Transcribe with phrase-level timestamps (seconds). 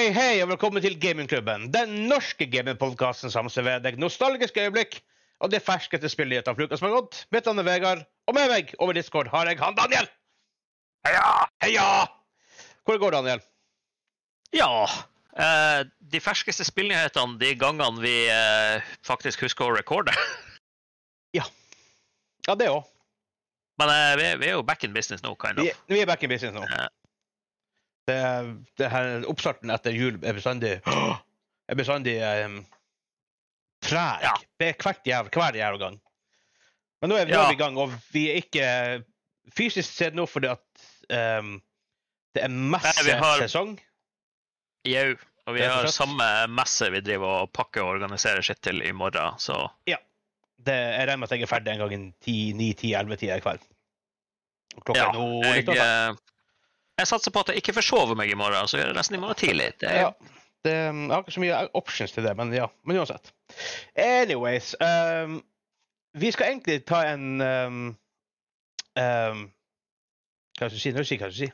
[0.00, 1.66] Hei, hei, og velkommen til Gamingklubben.
[1.74, 4.94] Den norske gamingpodkasten som serverer deg nostalgiske øyeblikk
[5.44, 7.18] og det ferskeste spillnyhetene fra uka som har gått.
[7.36, 10.06] Mitt navn er Vegard, og med meg over Discord har jeg han Daniel.
[11.04, 11.26] Heia!
[11.60, 11.88] Heia!
[12.88, 13.42] Hvor går det, Daniel?
[14.56, 14.70] Ja.
[15.36, 15.82] eh,
[16.14, 20.16] de ferskeste spillnyhetene de gangene vi eh, faktisk husker å recorde.
[22.48, 22.88] Ja, det òg.
[23.76, 25.68] Men eh, vi, vi er jo back in business nå, kind of.
[25.68, 26.64] Vi, vi er back in business nå.
[28.10, 28.42] Ja.
[28.42, 30.78] Det, det her Oppstarten etter jul er bestandig
[31.70, 32.60] er bestandig um,
[33.84, 34.26] treg.
[34.26, 34.34] Ja.
[34.58, 35.98] Det er hvert jæv, hver jævla gang.
[37.00, 37.46] Men nå er, vi Ja.
[37.50, 38.66] i gang, og vi er ikke
[39.56, 40.86] fysisk sett nå fordi at
[41.40, 41.56] um,
[42.34, 43.78] det er messesesong.
[44.88, 45.10] Jau.
[45.48, 49.38] Og vi har samme messe vi driver og pakker og organiserer skitt til i morgen,
[49.40, 49.64] så
[50.60, 51.92] Det, jeg regner med at jeg er ferdig en gang
[52.28, 53.62] i 9-10-11-tida i kveld.
[54.84, 55.06] Klokka ja.
[55.08, 56.18] er nå litt over eh,
[57.00, 59.20] jeg satser på at jeg ikke forsover meg i morgen, så gjør jeg nesten i
[59.22, 59.72] morgen tidlig.
[59.80, 60.10] Det er, Ja.
[60.60, 62.66] Det, jeg har ikke så mye options til det, men ja.
[62.84, 63.30] Men uansett.
[63.96, 65.38] Anyways um,
[66.20, 67.78] Vi skal egentlig ta en um,
[69.00, 69.40] um,
[70.58, 70.92] Hva skal jeg si?
[70.92, 71.50] Nå skal jeg jeg skal si.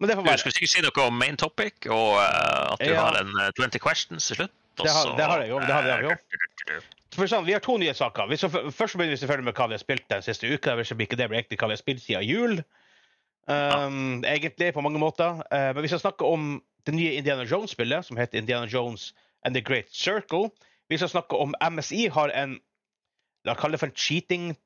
[0.00, 0.38] Men det får Du være.
[0.42, 3.00] skulle sikkert si noe om main topic, og uh, at du Ja.
[3.06, 4.52] har en uh, 20 questions til slutt.
[4.82, 6.80] Det har- det har jeg jo, det har vi- jo.
[7.16, 8.26] For sånn, vi har to nye saker.
[8.74, 10.74] Først begynner vi selvfølgelig med hva vi har spilt den siste uka.
[10.76, 12.58] Hvis ikke det blir egentlig hva vi har spilt siden jul.
[13.48, 15.42] Um, Egentlig, på mange måter.
[15.52, 19.12] Uh, men vi skal snakke om det nye Indiana Jones-spillet, som heter Indiana Jones
[19.44, 20.50] and The Great Circle.
[20.88, 22.58] Vi skal snakke om MSI har en
[23.46, 24.56] La oss kalle det for en cheating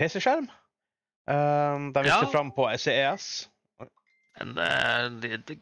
[0.00, 0.48] PC-skjerm.
[1.30, 2.30] Um, de viser Ja.
[2.32, 3.48] fram på CES.
[4.40, 4.54] En
[5.22, 5.60] de-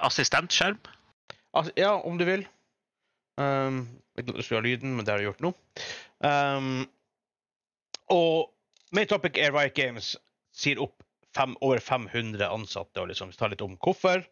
[0.00, 0.76] assistentskjerm.
[1.54, 2.46] As ja, om du vil.
[3.38, 5.54] Um, jeg skru av lyden, men det har jeg gjort nå.
[6.20, 6.86] Um,
[8.12, 8.52] og
[8.92, 10.16] main topic er Riot Games
[10.52, 11.02] sier opp
[11.36, 14.24] fem, over 500 ansatte og liksom tar litt om hvorfor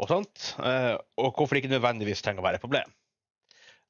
[0.00, 0.54] og sånt.
[0.64, 2.96] eh, og hvorfor det ikke nødvendigvis trenger å være et problem.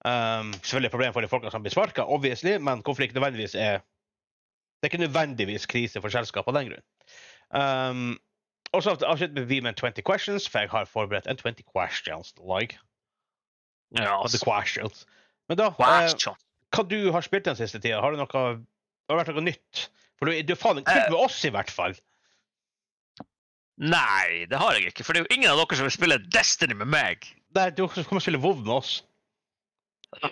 [0.01, 3.21] Um, selvfølgelig et problem for de folka som blir sparka, obviously, men hvorfor det ikke
[3.21, 3.83] nødvendigvis er
[4.81, 6.85] Det er ikke nødvendigvis krise for selskapet av den grunn.
[7.53, 8.15] Um,
[8.73, 12.79] og så avslutter vi med 20 questions, for jeg har forberedt en 20 questions like.
[13.93, 15.05] Ja, the questions.
[15.49, 16.15] Men da, eh,
[16.73, 18.01] hva du har spilt den siste tida?
[18.01, 18.57] Har det noe, har
[19.11, 19.91] det vært noe nytt?
[20.17, 21.99] For du, du er faen ikke spilt med oss, i hvert fall.
[23.81, 25.05] Nei, det har jeg ikke.
[25.07, 27.31] For det er jo ingen av dere som vil spille Destiny med meg.
[27.57, 28.99] Nei, som kommer spille WoW med oss.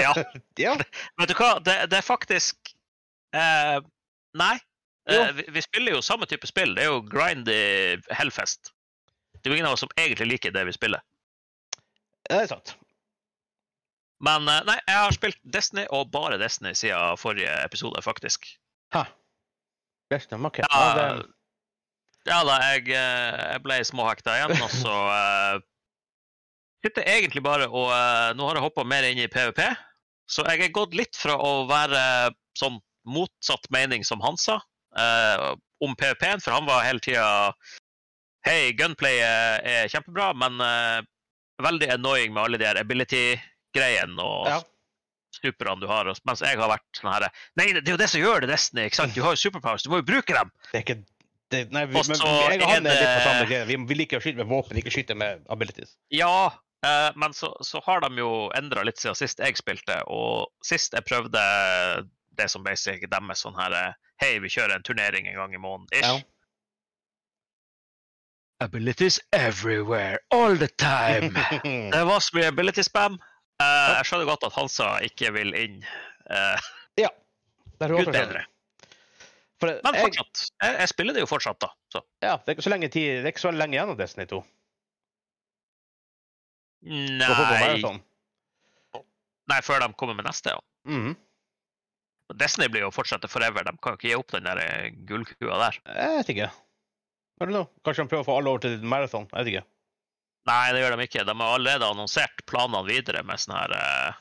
[0.00, 0.14] Ja.
[0.64, 0.72] ja.
[1.20, 2.70] Vet du hva, det, det er faktisk
[3.36, 3.76] eh,
[4.38, 4.54] Nei.
[5.08, 6.74] Eh, vi, vi spiller jo samme type spill.
[6.76, 7.60] Det er jo grindy
[8.16, 8.72] hellfest.
[9.38, 11.04] Det er jo ingen av oss som egentlig liker det vi spiller.
[12.28, 12.74] Det er sant.
[14.24, 18.50] Men eh, nei, jeg har spilt Destiny, og bare Destiny siden forrige episode, faktisk.
[18.96, 19.06] Ha.
[20.10, 20.64] Best, ok.
[20.64, 21.28] Ja, Ja, det,
[22.26, 25.60] ja da, jeg, eh, jeg ble småhekta igjen, og så uh,
[26.84, 29.62] sitter egentlig bare og uh, Nå har jeg hoppa mer inn i PVP,
[30.28, 35.52] så jeg er gått litt fra å være sånn motsatt mening som Hansa uh,
[35.84, 37.28] om PVP-en, for han var hele tida
[38.46, 41.00] Hei, gunplay er, kjempebra, men uh,
[41.60, 44.60] veldig annoying med alle de her ability-greiene og ja.
[45.34, 46.08] superne du har.
[46.24, 47.26] Mens jeg har vært sånn her
[47.58, 48.86] Nei, det er jo det som gjør det, Destiny.
[48.88, 49.16] ikke sant?
[49.16, 50.54] Du har jo superpowers, du må jo bruke dem!
[50.70, 51.00] Det er ikke
[51.52, 53.66] det, Nei, vi, men, jeg og han er litt på samme greie.
[53.68, 55.94] Vi, vi liker å skyte med våpen, ikke skyte med abilities.
[56.12, 56.50] Ja,
[56.86, 60.00] eh, men så, så har de jo endra litt siden sist jeg spilte.
[60.12, 61.42] Og sist jeg prøvde
[62.38, 65.62] det som basic deres sånn her eh, Hei, vi kjører en turnering en gang i
[65.62, 65.86] måneden.
[65.94, 66.02] Ish.
[66.02, 66.18] Ja.
[68.66, 71.30] Abilities everywhere, all the time.
[71.94, 73.20] det var så mye ability spam.
[73.62, 75.78] Eh, jeg skjønner godt at Hansa ikke vil inn.
[76.34, 76.68] Eh,
[77.78, 78.42] det er Gud bedre.
[79.58, 80.42] For Men fortsatt.
[80.62, 81.72] Jeg, jeg spiller det jo fortsatt, da.
[81.92, 82.02] Så.
[82.22, 84.38] ja, det er ikke så lenge tid, det ikke så lenge igjen av Destiny 2.
[86.78, 87.98] På på Nei, sånn.
[89.50, 90.60] nei, før de kommer med neste, ja.
[90.86, 91.16] Mhm.
[92.38, 93.64] Destiny blir jo fortsette forever.
[93.64, 95.78] De kan jo ikke gi opp den der eh, gullkua der.
[95.96, 96.48] Jeg vet ikke.
[97.40, 99.24] Kanskje de prøver å få alle over til maraton.
[99.32, 99.64] Jeg vet ikke.
[100.48, 101.24] Nei, det gjør de ikke.
[101.24, 104.20] De har allerede annonsert planene videre med sånn her eh,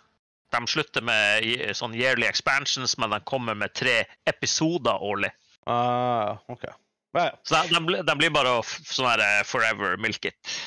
[0.56, 5.34] De slutter med sånn yearly expansions, men de kommer med tre episoder årlig.
[5.68, 6.64] Ah, ok.
[7.18, 7.34] Ja, ja.
[7.44, 10.58] Så de, de, blir- de blir bare sånn her forever forever milk it.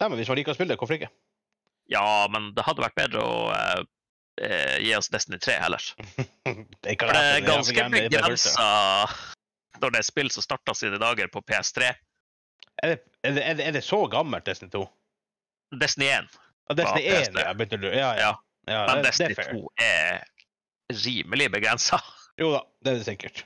[0.00, 1.10] Nei, men hvis man liker å spille det, hvorfor ikke?
[1.92, 3.82] Ja, men det hadde vært bedre å uh,
[4.40, 5.88] eh, gi oss Destiny 3 heller.
[6.80, 8.68] Det For det er ganske det begrensa
[9.80, 11.90] når det er spill som starta sine dager på PS3.
[12.80, 14.82] Er det, er, det, er, det, er det så gammelt, Destiny 2?
[15.80, 16.30] Destiny 1,
[16.70, 17.52] Ah, Destiny 1, ja.
[17.58, 17.88] Begynte du?
[17.90, 18.28] Ja, ja.
[18.28, 18.32] Ja.
[18.68, 20.24] Ja men det, det Destiny er 2 er
[21.04, 22.00] rimelig begrensa.
[22.40, 23.42] Jo da, det er det sikkert.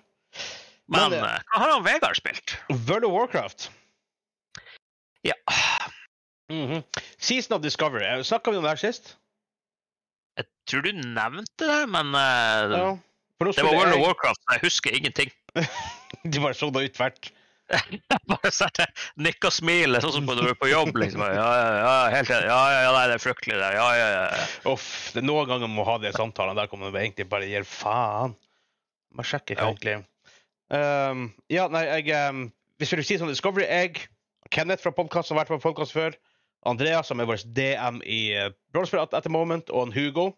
[0.88, 2.56] Men det- eh, hva har han Vegard spilt?
[2.88, 3.70] World of Warcraft.
[5.24, 5.34] Ja.
[6.52, 6.82] Mhm.
[7.18, 8.04] Season of Discovery.
[8.22, 9.14] Snakka vi om det her sist?
[10.36, 12.20] Jeg tror du nevnte det, men uh,
[12.74, 12.90] Ja.
[13.40, 14.40] Det var World World of Warcraft.
[14.44, 15.32] så Jeg husker ingenting.
[16.24, 17.32] Du bare så det ut tvert.
[18.28, 18.86] Bare jeg
[19.24, 20.90] nikk og smil, sånn som når du er på jobb.
[21.00, 21.22] liksom.
[21.24, 22.32] Ja, ja, ja, helt.
[22.34, 23.70] Ja, ja, ja, nei, det er fryktelig det.
[23.76, 24.42] Ja, ja, ja.
[24.72, 27.48] Uff, det er noen ganger man må ha de samtalene der kommer man egentlig bare
[27.48, 28.34] gir faen.
[29.14, 29.70] Man sjekker Ja.
[29.70, 29.96] egentlig.
[30.74, 32.46] Um, ja, nei, jeg um,
[32.80, 34.06] Hvis vi vil si sånn Discovery, jeg,
[34.50, 36.16] Kenneth fra podkast som har vært på podkast før,
[36.66, 40.30] Andreas som er vår DM i uh, Brawlspill at, at the moment, og en Hugo.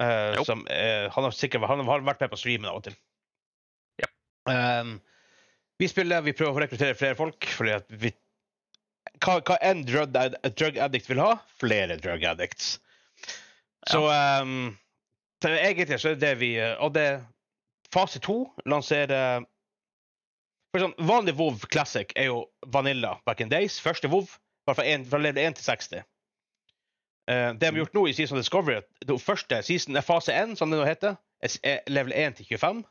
[0.00, 2.96] uh, som uh, han har sikkert han har vært med på streamen av og til.
[4.00, 4.08] Ja.
[4.80, 4.96] Um,
[5.80, 8.12] vi spiller, vi prøver å rekruttere flere folk, fordi at vi
[9.20, 10.14] hva, hva en drug,
[10.56, 11.34] drug addict vil ha?
[11.60, 12.74] Flere drug addicts.
[13.88, 14.70] Så um,
[15.42, 17.22] så egentlig så er det det vi eh, Og det
[17.92, 19.44] fase to lanserer
[20.70, 23.80] for sånn, Vanlig WoW Classic er jo Vanilla back in days.
[23.82, 24.28] Første WoW
[24.68, 26.04] var fra, en, fra level 1 til 60.
[27.26, 30.34] Uh, det de har gjort nå i Season of Discovery, det første season er fase
[30.34, 32.84] 1, som det nå heter, er er level 1 til 25.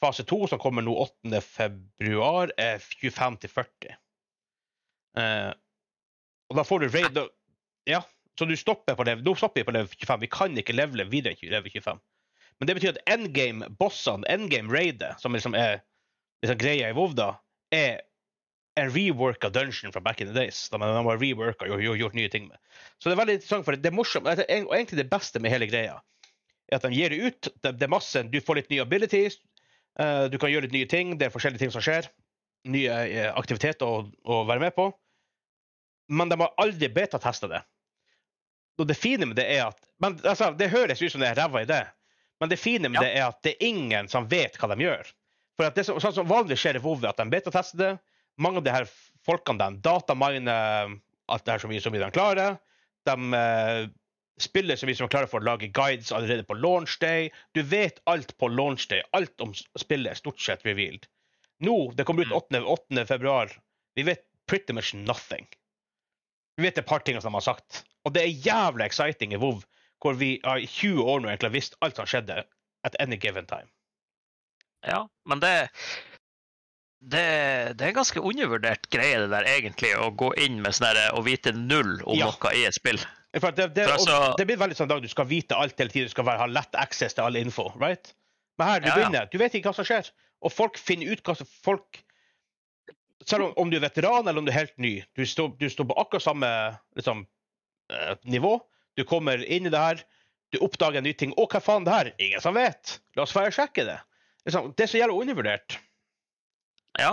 [0.00, 1.40] Fase 2, som kommer nå 8.
[1.44, 3.98] februar, er 25 til 40.
[5.20, 5.50] Eh,
[6.50, 7.20] og da får du raid
[7.88, 8.00] Ja,
[8.38, 10.22] så du stopper på level, nå stopper vi på level 25.
[10.24, 12.00] Vi kan ikke levele videre til level 25.
[12.60, 15.80] Men det betyr at endgame-bossene, endgame-raidet, som liksom er
[16.44, 17.34] liksom greia i WoW, da,
[17.72, 18.00] er
[18.80, 20.68] en rework av dungeon fra back in the days.
[20.72, 22.60] Da man har reworka og gjort, nye ting med.
[22.98, 24.28] Så det er veldig interessant, for det er morsomt.
[24.28, 25.98] og Egentlig det beste med hele greia
[26.70, 27.50] er at de gir det ut.
[27.64, 29.40] Det, er masse, Du får litt nye abilities,
[30.30, 31.16] du kan gjøre litt nye ting.
[31.18, 32.08] Det er forskjellige ting som skjer.
[32.70, 34.90] Nye eh, aktiviteter å, å være med på.
[36.10, 37.62] Men de har aldri betatesta det.
[38.80, 41.36] Og det fine med det er at men, altså, Det høres ut som det er
[41.36, 41.82] ræva idé,
[42.40, 43.04] men det fine med Ja.
[43.04, 45.10] det er at det er ingen som vet hva de gjør.
[45.58, 47.90] For at det som, sånn som vanlig skjer i WoW, at de betatester det.
[48.40, 48.88] Mange av de her
[49.28, 50.94] folkene de dataminer
[51.30, 52.56] alt det her så mye som de klarer.
[53.08, 53.82] De eh,
[54.42, 57.30] spiller så mye som er klarer for å lage guides allerede på launch day.
[57.56, 59.02] Du vet alt på launch day.
[59.16, 61.06] Alt om spillet er stort sett revealed.
[61.60, 62.62] Nå, det kommer ut 8.
[62.64, 63.04] 8.
[63.08, 63.52] februar.
[63.98, 65.46] Vi vet pretty much nothing.
[66.56, 67.82] Vi vet et par ting som de har sagt.
[68.08, 69.60] Og det er jævlig exciting i WoW,
[70.00, 72.42] hvor vi i 20 år nå egentlig har visst alt som skjedde
[72.88, 73.68] at any given time.
[74.86, 75.52] Ja, men det,
[77.04, 77.24] det,
[77.76, 81.20] det er en ganske undervurdert greie, det der, egentlig, å gå inn med sånn å
[81.26, 82.30] vite null om Ja.
[82.32, 83.00] noe i et spill.
[83.38, 85.90] For det, det, altså- og det blir veldig sånn dag du skal vite alt hele
[85.92, 86.08] tiden.
[86.08, 87.68] Du skal være, ha lett access til all info.
[87.78, 88.14] right?
[88.58, 88.96] Men her, du Ja, ja.
[89.04, 90.10] begynner, du vet ikke hva som skjer.
[90.42, 92.02] Og folk finner ut hva som folk
[93.26, 95.66] Selv om, om du er veteran eller om du er helt ny, du står, du
[95.68, 96.48] står på akkurat samme
[96.96, 97.26] liksom,
[97.92, 98.54] eh, nivå.
[98.96, 100.00] Du kommer inn i det her,
[100.50, 101.34] du oppdager en ny ting.
[101.36, 102.98] 'Å, hva faen det her?' Ingen som vet.
[103.16, 103.98] La oss bare sjekke det.
[104.48, 105.76] Liksom, det er så jævla undervurdert.
[106.98, 107.12] Ja.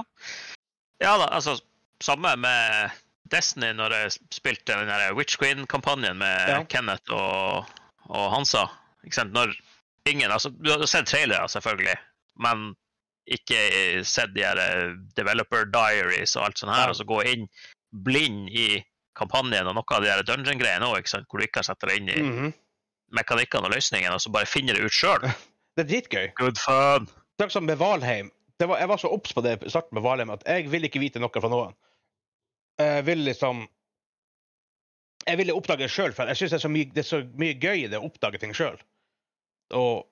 [1.04, 1.60] ja da, altså
[2.02, 2.92] Samme med
[3.32, 6.64] Destiny, når jeg spilte den der Witch Queen-kampanjen med Ja.
[6.70, 7.66] Kenneth og,
[8.10, 8.66] og Hansa.
[9.08, 9.54] Når
[10.10, 11.96] ingen altså, Du har sett trailere, selvfølgelig,
[12.40, 12.76] men
[13.28, 13.58] ikke
[14.08, 16.90] sett de her eh, developer diaries og alt sånt her, Ja.
[16.90, 17.48] og så gå inn
[17.92, 18.84] blind i
[19.18, 22.22] kampanjen og noe av de dungeon-greiene òg, hvor du ikke har satt deg inn i
[22.22, 22.54] Mhm.
[23.12, 25.22] mekanikkene og løsningene, og så bare finner det ut sjøl.
[25.78, 26.28] Det er dritgøy.
[26.40, 27.08] Good fun!
[27.38, 28.32] Takk som med Valheim.
[28.60, 30.88] Det var, jeg var så obs på det i starten med Valheim at jeg vil
[30.88, 31.76] ikke vite noe fra noen.
[32.78, 33.64] Jeg vil liksom
[35.28, 37.90] Jeg ville oppdage det sjøl, for jeg syns det, det er så mye gøy i
[37.92, 38.78] det å oppdage ting sjøl.
[39.76, 40.06] Og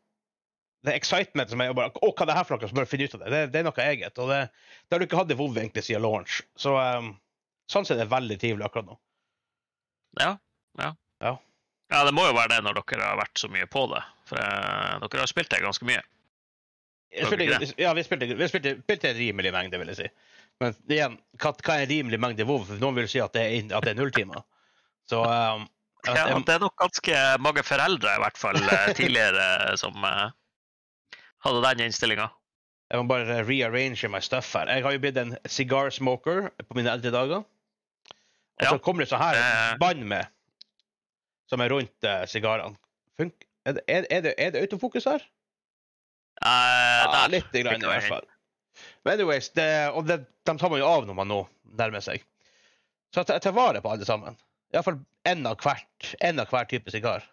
[0.86, 2.69] det er excitement som er bare Å, hva er det her for noe?
[2.69, 3.31] Så bør finne ut av det.
[3.34, 4.19] Det, det er noe eget.
[4.22, 4.41] Og det,
[4.86, 6.41] det har du ikke hatt i WoW egentlig siden launch.
[6.60, 7.13] Så um,
[7.72, 8.98] sånn sett er det veldig trivelig akkurat nå.
[10.22, 10.36] Ja,
[10.81, 10.91] ja.
[11.24, 11.38] Ja.
[11.93, 14.01] Ja, det må jo være det når dere har vært så mye på det.
[14.29, 16.01] For eh, dere har spilt det ganske mye.
[17.15, 20.07] Spilte, ja, vi spilte, vi spilte, spilte en rimelig mengde, vil jeg si.
[20.63, 22.65] Men igjen, hva, hva er en rimelig mengde WoW?
[22.81, 24.43] Noen vil si at det er, at det er null timer.
[25.10, 25.65] Så um,
[26.07, 29.45] at Ja, det er nok ganske mange foreldre, i hvert fall eh, tidligere,
[29.81, 30.29] som uh,
[31.45, 32.27] hadde den innstillinga.
[32.91, 34.69] jeg må bare rearrange my stuff her.
[34.69, 37.43] Jeg har jo blitt en cigar smoker på mine eldre dager.
[38.55, 38.69] Og Ja.
[38.72, 39.77] så kommer det sånn her Eh.
[39.81, 40.27] bånd med,
[41.51, 42.77] som er rundt sigarene.
[43.19, 43.31] Uh,
[43.65, 45.24] er, er, er det autofokus her?
[46.42, 48.25] Eh, Ja, litt grann, i hvert fall.
[49.06, 51.39] Men anyways, det, og det, de tar man jo av når man nå
[51.80, 52.24] nærmer seg.
[53.13, 54.36] Så jeg tar- vare på alle sammen.
[54.74, 55.00] Iallfall
[55.30, 56.15] én av hvert.
[56.20, 57.24] En av hver type sigar.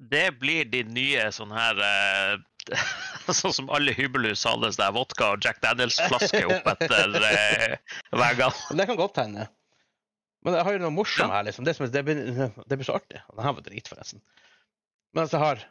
[0.00, 2.36] Det blir de nye sånn her eh,
[3.32, 7.76] Sånn som alle hybelhus hadde sånn der vodka og Jack Daniels-flaske opp etter eh,
[8.12, 8.50] veggene.
[8.80, 9.46] Det kan godt hende.
[10.44, 11.38] Men jeg har jo noe morsomt Ja.
[11.38, 11.64] her, liksom.
[11.66, 12.20] Det, som, det, blir,
[12.66, 13.22] det blir så artig.
[13.32, 14.20] Den her var drit, forresten.
[15.14, 15.64] Men altså, jeg har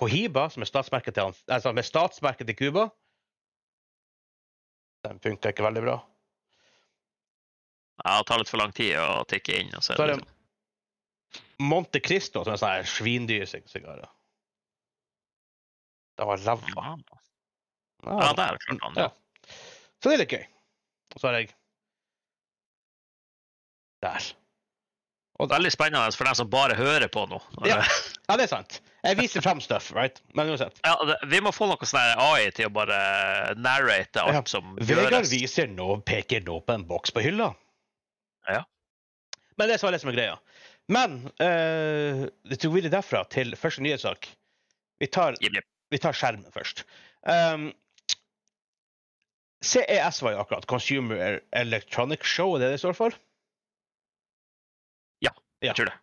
[0.00, 2.88] Cohiba, som er statsmerket til, altså, med statsmerket til Cuba.
[5.04, 5.96] Den funka ikke veldig bra.
[8.00, 9.74] Ja, det tar litt for lang tid å tikke inn.
[9.76, 10.36] Og så, Så er det det
[11.60, 14.08] Monte Cristo, som er sånn svindyrsigarer.
[16.16, 16.86] Det var ræva.
[18.04, 19.04] Ja, ja, der klarte han det.
[19.04, 19.54] Ja.
[20.00, 20.46] Så det er litt gøy.
[21.14, 21.56] Og så har jeg
[24.00, 24.30] Der.
[25.48, 27.38] Veldig spennende for dem som bare hører på nå.
[27.64, 27.78] Ja.
[28.28, 28.80] Ja, det er sant.
[29.00, 30.18] Jeg viser frem stuff, right?
[30.36, 30.76] Men uansett.
[30.84, 32.98] Ja, det, vi må få noe sånn AI til å bare
[33.56, 34.42] narrate alt Ja.
[34.50, 37.54] som Vegard viser nå, peker nå på en boks på hylla.
[38.50, 38.66] Ja.
[39.56, 40.36] Men det er så det som er greia.
[40.90, 44.28] Men uh, det tok videre derfra til første nyhetssak.
[45.00, 46.84] Vi tar, vi tar skjermen først.
[47.24, 47.70] Um,
[49.64, 53.16] CES var jo akkurat Consumer Electronic Show, er det det står for?
[55.60, 55.70] Ja.
[55.70, 55.96] Jeg tror det.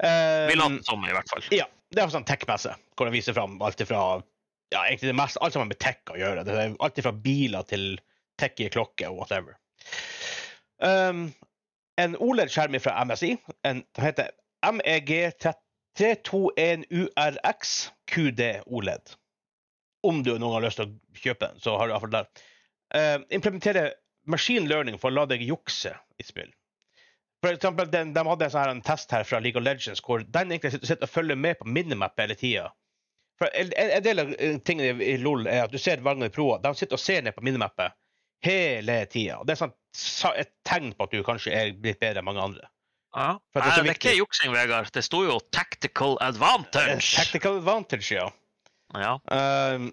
[0.00, 1.46] Uh, Vi later som, i hvert fall.
[1.54, 4.02] Ja, det er sånn tech-messe hvor de viser fram alt fra
[4.72, 6.44] ja, egentlig det meste, alt som har med tech å gjøre.
[6.44, 7.84] Det er alt fra biler til
[8.40, 9.56] tech i klokke og whatever.
[10.78, 11.30] Um,
[11.98, 13.32] en OLED-skjerm fra MSI.
[13.66, 14.34] En, den heter
[14.66, 15.10] E MEG
[15.98, 17.72] 321URX
[18.10, 19.14] QD OLED.
[20.06, 22.28] Om du noen har lyst til å kjøpe den, så har du iallfall der.
[22.94, 23.92] Uh, implementere
[24.28, 26.52] machine learning for å la deg jukse i spill.
[27.44, 30.02] For eksempel, den, de hadde en, sånn her, en test her fra League of Legends
[30.02, 32.66] hvor den egentlig sitter, og følger med på minimap hele tida.
[33.46, 36.58] En, en del av eh, tingene i, LOL er at du ser Wagner Proa.
[36.62, 37.94] De sitter og ser ned på minimappet
[38.42, 39.38] hele tida.
[39.46, 39.76] Det er sånn,
[40.34, 42.66] et tegn på at du kanskje er blitt bedre enn mange andre.
[43.14, 43.30] Ja.
[43.54, 44.90] Det er Nei, så det er ikke juksing, Vegard.
[44.94, 47.14] Det sto jo 'tactical advantage'.
[47.16, 48.28] Tactical advantage, ja.
[48.98, 49.16] Ja.
[49.30, 49.90] Um,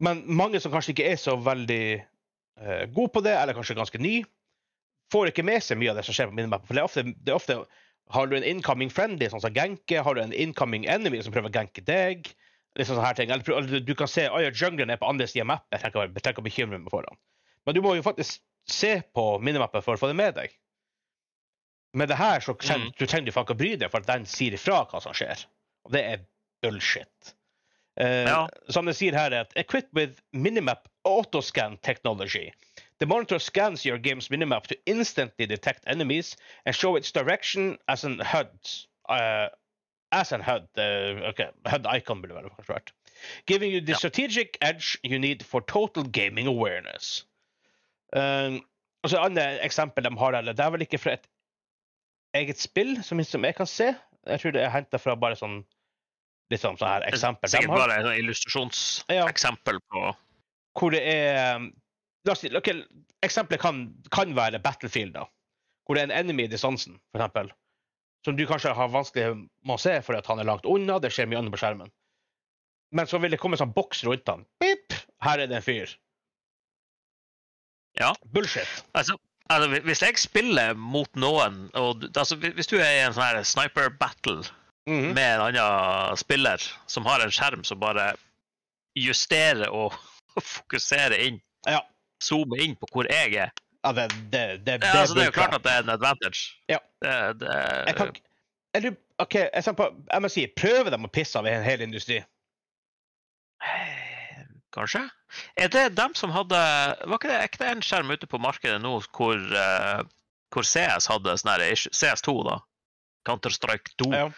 [0.00, 4.00] men mange som kanskje ikke er så veldig uh, gode på det, eller kanskje ganske
[4.00, 4.20] ny,
[5.10, 6.66] får ikke med seg mye av det som skjer på minimappen.
[6.68, 7.58] For det er ofte, det er ofte
[8.10, 11.50] har du en incoming friendly, sånn som ganke, har du en incoming enemy som prøver
[11.50, 12.32] å ganke deg.
[12.78, 13.30] Liksom sånne her ting.
[13.30, 15.80] Eller, du kan se at jungleren er på andre siden av mappet.
[15.82, 17.16] Jeg trenger ikke- å bekymre meg for den.
[17.66, 20.50] Men du må jo faktisk se på minimappet for å få det med deg.
[21.94, 22.96] Med det her så trenger Mm.
[22.98, 25.12] du trenger du faen ikke å bry deg, for at den sier ifra hva som
[25.12, 25.44] skjer.
[25.84, 26.20] Og det er
[26.62, 27.34] bullshit.
[28.00, 28.48] Uh, Ja.
[28.70, 32.52] Som det sier her, er at equipped with minimap autoscan technology.
[33.00, 38.04] The monitor scans your game's minimap to instantly detect enemies and show its direction as
[38.04, 38.52] an HUD.
[39.08, 39.48] Uh,
[40.12, 40.68] as an HUD.
[40.76, 42.92] Uh, okay, HUD icon burde vel kanskje vært.
[43.46, 43.98] Giving you the Ja.
[43.98, 47.24] strategic edge you need for total gaming awareness.
[48.12, 48.60] Um,
[49.02, 51.26] og så andre eksempel de har her, det er vel ikke fra et
[52.34, 53.94] eget spill, som, som jeg kan se.
[54.26, 55.62] Jeg tror det er henta fra bare sånn
[56.50, 57.48] litt sånn, sånn her eksempel.
[57.48, 59.86] Sikkert bare et illustrasjonseksempel ja.
[59.88, 60.10] på
[60.78, 61.64] hvor det er
[62.20, 62.68] um, La oss si, ok,
[63.22, 65.24] Eksempelet kan, kan være Battlefield, da.
[65.86, 67.50] Hvor det er en enemy i distansen, eksempel.
[68.24, 69.34] Som du kanskje har vanskelig
[69.64, 71.90] med å se fordi han er langt unna, det skjer mye annet på skjermen.
[72.92, 74.44] Men så vil det komme en sånn boks rundt han.
[74.60, 74.92] Bip!
[75.24, 75.92] Her er det en fyr.
[77.98, 78.12] Ja.
[78.24, 78.68] Bullshit.
[78.94, 79.16] Altså,
[79.50, 83.42] altså, hvis jeg spiller mot noen og, altså, Hvis du er i en sånn her
[83.44, 84.42] sniper battle
[84.88, 85.12] Mhm.
[85.14, 86.58] med en annen spiller
[86.88, 88.14] som har en skjerm som bare
[88.96, 89.92] justerer og
[90.54, 91.82] fokuserer inn, Ja.
[92.24, 95.36] Zoomer inn på hvor jeg er ja det, det, det, ja, altså, Det er jo
[95.36, 96.40] klart at det er en advantage.
[96.68, 96.78] Ja.
[97.02, 98.26] Jeg kan ikke
[98.74, 102.20] Eller OK, jeg, på, jeg må si, prøver de å pisse av en hel industri?
[104.74, 105.02] Kanskje?
[105.58, 108.40] Er det dem som hadde Var ikke det, er ikke det en skjerm ute på
[108.42, 110.02] markedet nå hvor, eh,
[110.54, 112.60] hvor CS hadde sånne her CS2, da.
[113.28, 114.10] Counter-Strike 2.
[114.14, 114.28] Ja.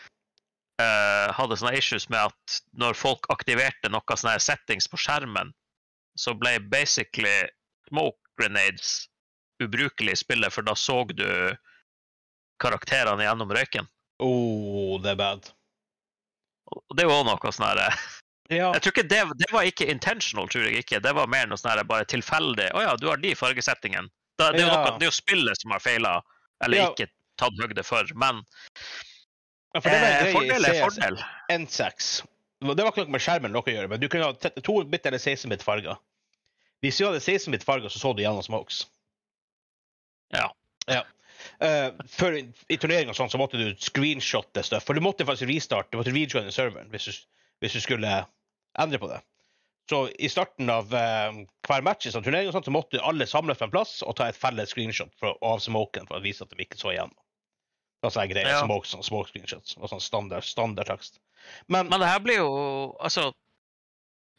[0.82, 5.52] eh, hadde sånne issues med at når folk aktiverte noe sånne settings på skjermen,
[6.18, 7.50] så ble basically
[7.92, 9.06] smoke grenades
[9.62, 11.26] ubrukelig i spillet, for da så du
[12.62, 13.86] karakterene gjennom røyken.
[14.22, 15.48] Oh, det er bad.
[16.72, 17.88] Og det var også noe sånn herre
[18.52, 18.68] Ja.
[18.74, 20.98] Jeg tror ikke det, det var ikke intentional, tror jeg ikke.
[21.00, 22.66] Det var mer noe sånn bare tilfeldig.
[22.76, 24.12] Å ja, du har de fargesettingene.
[24.36, 26.10] Da, det, er jo noe, det er jo spillet som har feila,
[26.64, 26.90] eller Ja.
[26.90, 27.08] ikke
[27.40, 28.10] tatt høgde for.
[28.18, 28.42] Men
[29.72, 31.16] Ja, for det eh, fordel er fordel.
[31.54, 32.10] N6.
[32.60, 35.64] Det var ikke noe med skjermen å gjøre, men du kunne ha 2-bit eller 16-bit
[35.64, 35.96] farger.
[36.82, 38.84] Hvis du hadde 16-bit farger, så så du gjennom smokes.
[40.34, 40.48] Ja.
[40.90, 41.02] Ja.
[41.62, 42.38] Uh, før,
[42.70, 45.98] I turnering og sånn så måtte du screenshotte stuff, for du måtte faktisk restarte, du
[46.00, 47.20] måtte rejoine serveren hvis du,
[47.62, 48.12] hvis du skulle
[48.78, 49.20] endre på det.
[49.90, 53.26] Så i starten av uh, hver match i sånn turnering og sånt, så måtte alle
[53.26, 56.46] samles på en plass og ta et felles screenshot for, av smoken for å vise
[56.46, 57.18] at de ikke så igjennom.
[58.02, 58.62] Det var sånn greie, Ja.
[58.64, 61.20] smoke, sånn, smoke screenshots og sånn standard, standard tekst.
[61.66, 62.50] Men, Men det her blir jo
[63.02, 63.32] Altså,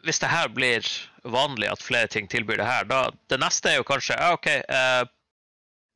[0.03, 0.88] hvis det her blir
[1.24, 4.48] vanlig at flere ting tilbyr det her, da Det neste er jo kanskje ja, OK,
[4.48, 5.03] eh,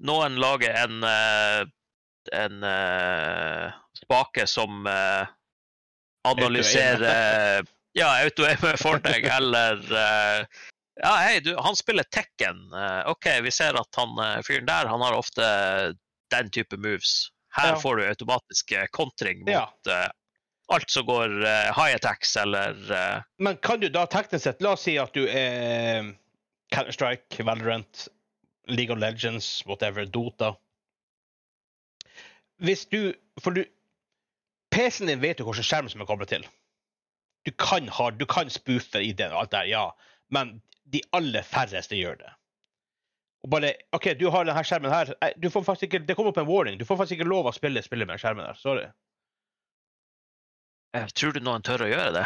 [0.07, 1.65] noen lager en eh,
[2.35, 3.71] en eh,
[4.01, 5.27] spake som eh,
[6.27, 7.65] analyserer
[7.97, 10.43] Ja, auto-aime for deg, eller eh,
[11.01, 12.67] Ja, hei, du, han spiller Tekken.
[13.09, 15.45] OK, vi ser at han fyren der, han har ofte
[16.33, 17.29] den type moves.
[17.57, 17.79] Her Ja.
[17.81, 19.53] får du automatisk kontring mot
[19.85, 20.07] Ja.
[20.74, 24.75] Alt som går eh, high attacks eller eh, Men kan du da teknisk sett La
[24.75, 26.13] oss si at du er
[26.75, 28.07] Counter-Strike, Valorant,
[28.67, 30.57] League of Legends, whatever, Dota.
[32.59, 33.63] Hvis du For du
[34.74, 36.43] PC-en din vet jo hvilken skjerm som er koblet til.
[37.47, 39.86] Du kan, ha, du kan spoofe i det og alt der, ja,
[40.36, 40.57] men
[40.91, 42.33] de aller færreste gjør det.
[43.45, 45.13] Og bare OK, du har denne skjermen her.
[45.39, 46.79] Du får faktisk ikke, det kommer opp en warning.
[46.79, 48.59] Du får faktisk ikke lov å spille spillet med den skjermen der.
[48.59, 48.89] Sorry.
[50.96, 52.24] Eh, Tror du noen tør å gjøre det?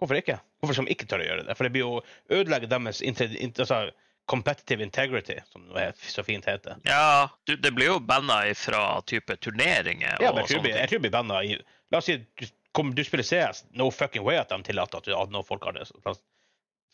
[0.00, 0.40] Hvorfor ikke?
[0.60, 1.56] Hvorfor skal de ikke tørre å gjøre det?
[1.56, 2.02] For det blir jo
[2.32, 3.80] ødelegge deres altså,
[4.28, 6.76] competitive integrity, som det så fint heter.
[6.88, 11.04] Ja, du, det blir jo banna fra type turneringer Ja, men jeg tror, jeg tror
[11.04, 11.58] vi banna i
[11.94, 13.62] La oss si du, kom, du spiller CS.
[13.78, 15.86] No fucking way at de tillater at, at folk har det.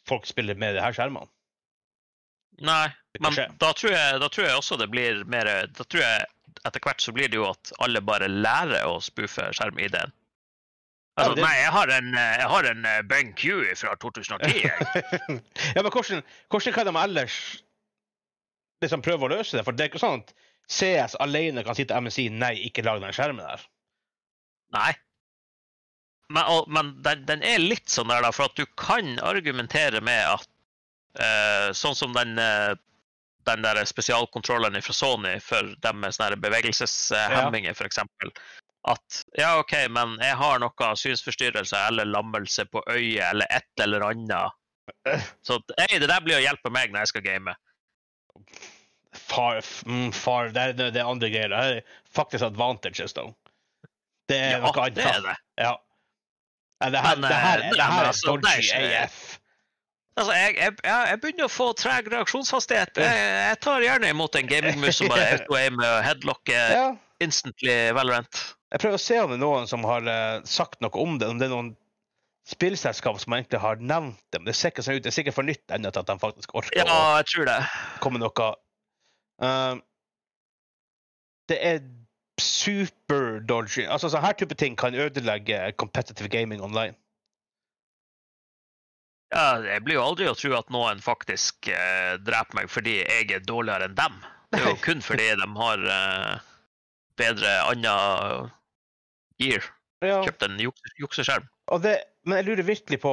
[0.08, 1.30] Folk spiller med de her skjermene.
[2.60, 2.90] Nei,
[3.24, 6.26] men da tror, jeg, da tror jeg også det blir mer Da tror jeg
[6.68, 10.12] etter hvert så blir det jo at alle bare lærer å spoofe skjerm-ID-en.
[11.12, 13.42] Ja, Altså, Nei, jeg har en, eh, jeg har en eh, BenQ
[13.76, 14.62] fra 2010.
[14.64, 15.42] jeg.
[15.76, 17.36] ja, men hvordan, hvordan kan de ellers
[18.82, 19.64] liksom prøve å løse det?
[19.66, 20.32] For det er ikke sånn at
[20.72, 23.66] CS alene kan sitte og si nei, ikke lag den skjermen der.
[24.72, 24.92] Nei.
[26.32, 30.00] Men, og, men den, den er litt sånn der, da, for at du kan argumentere
[30.00, 30.48] med at
[31.20, 32.72] uh, Sånn som den, uh,
[33.44, 38.00] den der spesialkontrolleren fra Sony for dem med sånne bevegelseshemminger, for f.eks.
[38.90, 44.02] At ja, OK, men jeg har noe synsforstyrrelse eller lammelse på øyet eller et eller
[44.08, 44.58] annet.
[45.46, 47.54] Så hey, det der blir å hjelpe meg når jeg skal game.
[49.12, 51.52] Far, mm, far det, er, det er andre greier.
[51.52, 53.28] Det er faktisk advantages, da.
[54.30, 54.96] Det er Ja, noe annet.
[54.98, 55.36] det er det.
[55.60, 55.72] Ja.
[56.82, 59.20] Det her, Men, det her, eh, det her er dodgy AF.
[60.18, 62.98] Altså, jeg, jeg jeg begynner å få treg reaksjonshastighet.
[63.00, 66.88] Jeg, jeg tar gjerne imot en gamingmus som bare auto-aimer og headlocker Ja.
[67.22, 68.42] instantly Valorant.
[68.72, 71.28] Jeg prøver å se om det er noen som har eh, sagt noe om det.
[71.28, 71.72] Om det er noen
[72.48, 74.40] spillselskap som egentlig har nevnt det.
[74.40, 75.04] Men det ser ikke sånn ut.
[75.04, 77.50] Det er sikkert for nytt ennå til at de faktisk orker Ja, å jeg tror
[77.52, 77.58] det.
[78.04, 78.52] komme noe
[79.42, 79.74] Uh,
[81.50, 81.80] Det er
[82.38, 83.82] super dodgy.
[83.90, 86.94] Altså, sånn her type ting kan ødelegge competitive gaming online.
[89.32, 93.30] Ja, jeg blir jo aldri å tro at noen faktisk eh, dreper meg fordi jeg
[93.32, 94.18] er dårligere enn dem.
[94.52, 96.42] Det er jo kun fordi de har eh,
[97.18, 97.96] bedre anna
[99.42, 99.68] gear.
[100.02, 100.22] Ja.
[100.26, 101.46] Kjøpte en juks- jukseskjerm.
[101.82, 101.94] Det,
[102.26, 103.12] men jeg lurer virkelig på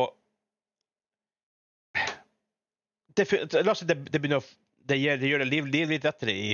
[3.18, 3.26] det,
[3.66, 4.48] La oss si det, det begynner å
[4.90, 6.54] det gjør det, gjør det liv, liv litt lettere i,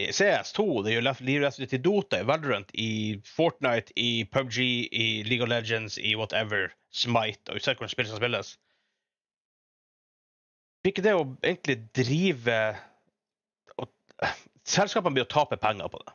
[0.00, 0.64] i CS2.
[0.84, 2.90] Det gjør liv livet lettere til Dota, i Valorant, i
[3.26, 6.72] Fortnite, i PubG, i League of Legends, i whatever.
[6.88, 8.54] Smite, og uansett hvordan spill som spilles.
[10.80, 12.60] Blir ikke det å egentlig drive
[13.76, 13.90] og,
[14.68, 16.14] Selskapene blir å tape penger på det.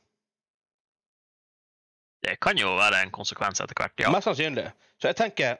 [2.23, 4.11] Det kan jo være en konsekvens etter hvert, ja.
[4.13, 4.69] Mest sannsynlig.
[5.01, 5.57] Så jeg tenker,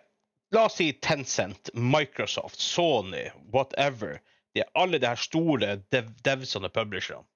[0.56, 4.22] la oss si Tencent, Microsoft, Sony, whatever.
[4.56, 7.28] De er alle de her store dev devsene og publisherne.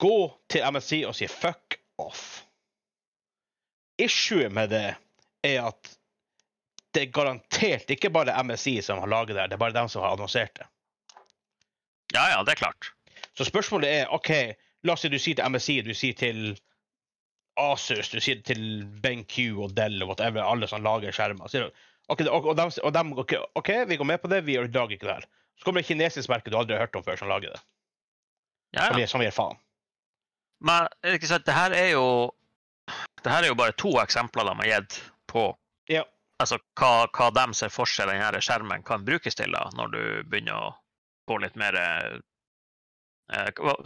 [0.00, 0.16] Gå
[0.48, 2.44] til MSI og si fuck off.
[4.00, 4.86] Issue med det
[5.44, 5.90] er at
[6.94, 10.02] det er garantert ikke bare MSI som har laget det, det er bare dem som
[10.02, 10.66] har annonsert det.
[12.14, 12.92] Ja, ja, det er klart.
[13.36, 14.30] Så spørsmålet er OK,
[14.82, 16.56] la oss si du sier til MSI, du sier til
[17.60, 18.62] Asus, du sier til
[19.04, 21.50] BenQ og Dell og whatever, alle som lager skjermer.
[21.52, 21.68] Sier,
[22.08, 24.96] okay, ok, og, dem, og dem, okay, OK, vi går med på det, vi lager
[24.96, 25.28] ikke det her.
[25.60, 27.62] Så kommer det et kinesisk merke du aldri har hørt om før, som lager det.
[28.76, 29.06] Ja, ja.
[29.10, 29.58] som gir faen.
[30.64, 32.06] Men ikke sant, det her er jo
[33.22, 35.50] det her er jo bare to eksempler de har gitt på
[35.90, 36.04] Ja.
[36.42, 40.02] altså, hva, hva de ser for seg denne skjermen kan brukes til da, når du
[40.30, 40.74] begynner å
[41.30, 42.18] gå litt mer eh,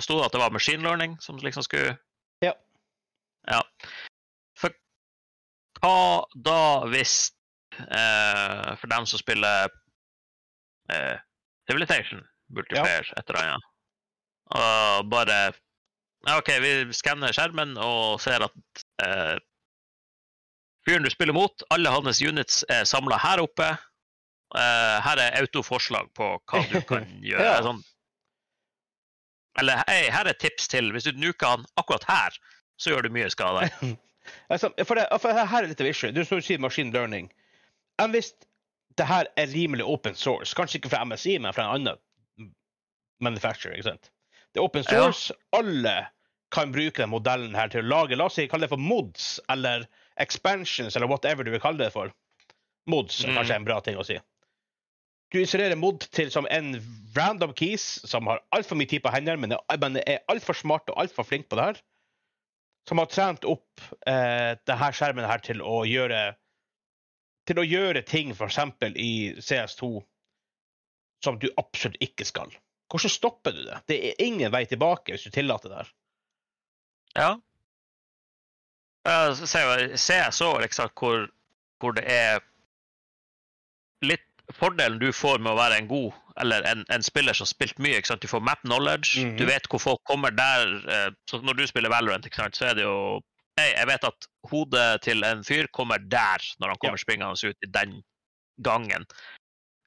[0.01, 1.99] Sto det at det var machine learning som liksom skulle
[2.45, 2.55] Ja.
[3.51, 3.61] Ja.
[4.61, 4.73] For
[5.81, 5.97] hva
[6.47, 7.17] da hvis
[7.77, 9.69] eh, For dem som spiller
[10.93, 11.17] eh,
[11.69, 12.21] Civilization,
[12.53, 13.69] multiplayer, et eller annet,
[14.55, 15.39] og bare
[16.27, 19.37] ja, OK, vi skanner skjermen og ser at eh,
[20.85, 23.71] fyren du spiller mot, alle hans units er samla her oppe.
[24.55, 27.49] Eh, her er autoforslag på hva du kan gjøre.
[27.49, 27.59] Ja.
[27.67, 27.83] Sånn.
[29.61, 30.93] Eller hei, her er tips til.
[30.95, 32.39] Hvis du nuker han akkurat her,
[32.81, 33.69] så gjør du mye skade.
[34.49, 36.09] Altså, for, det, for her er litt av issue.
[36.17, 37.27] Du som sier machine learning.
[38.01, 38.31] Enn hvis
[38.97, 42.55] det her er rimelig open source, kanskje ikke fra MSI, men fra en annen
[43.21, 44.09] manufacturer, ikke sant?
[44.55, 44.97] Det er open Ja.
[45.03, 45.35] source.
[45.53, 46.07] Alle
[46.57, 49.41] kan bruke den modellen her til å lage, la oss si, kalle det for mods,
[49.53, 49.85] eller
[50.17, 52.13] expansions, eller whatever du vil kalle det for.
[52.87, 53.37] Mods er Mm.
[53.37, 54.19] kanskje en bra ting å si.
[55.33, 56.77] du installerer mod til som en
[57.17, 60.89] random keys som har altfor mye tid på hendene, men er, men er altfor smart
[60.89, 61.81] og altfor flink på det her.
[62.89, 66.35] Som har trent opp eh, denne skjermen her til å gjøre
[67.49, 68.59] til å gjøre ting, f.eks.
[68.97, 69.89] i CS2,
[71.25, 72.53] som du absolutt ikke skal.
[72.93, 73.81] Hvordan stopper du det?
[73.91, 75.93] Det er ingen vei tilbake hvis du tillater det her.
[77.15, 77.31] Ja.
[79.05, 81.27] Jeg ser, liksom hvor,
[81.81, 82.41] hvor det er
[84.53, 87.79] Fordelen du får med å være en god eller en, en spiller som har spilt
[87.79, 88.01] mye.
[88.21, 89.37] Du får map knowledge, Mhm.
[89.39, 90.67] du vet hvor folk kommer der.
[90.89, 93.21] eh, Så når du spiller Valorant, så er det jo
[93.57, 97.71] jeg vet at hodet til en fyr kommer der når han kommer springende ut i
[97.71, 98.03] den
[98.61, 99.07] gangen.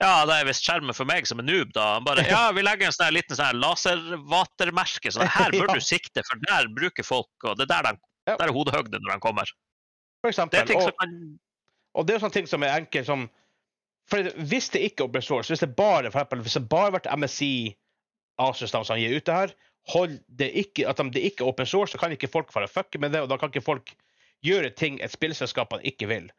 [0.02, 1.96] Ja, det er visst skjermen for meg som er noob, da.
[1.96, 5.74] Han bare Ja, vi legger en sånn liten sånn laservatermerke, så her bør Ja.
[5.74, 8.38] du sikte, for der bruker folk, og det er der, de, Ja.
[8.38, 9.46] der er hodehøgde når de kommer.
[10.22, 10.68] For Det er eksempel.
[10.68, 11.40] ting Og, som kan
[11.96, 13.30] og det er sånne ting som er enkelt som
[14.08, 16.94] for Hvis det ikke er open source, hvis det bare for eksempel, hvis det bare
[16.96, 17.76] vært MSI
[18.38, 19.54] da, som gir ut det her,
[19.92, 22.70] hold det ikke, at de, det ikke er open source, så kan ikke folk fare
[22.72, 23.94] fucke med det, og da kan ikke folk
[24.46, 26.30] gjøre ting et spillselskap ikke vil.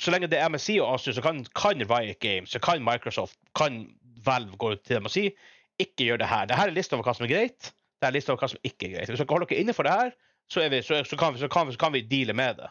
[0.00, 3.36] Så lenge det er MSI og Asus, så kan, kan Riot Games, så kan Microsoft,
[3.54, 3.84] kan
[4.24, 5.28] Valve gå til dem og si
[5.80, 6.46] ikke gjør det her.
[6.46, 8.66] Det her er lista over hva som er greit, det er lista over hva som
[8.66, 9.10] ikke er greit.
[9.10, 10.12] Hvis dere holder dere innenfor det her,
[10.50, 12.70] så, vi, så, så, kan, vi, så, kan, vi, så kan vi deale med det.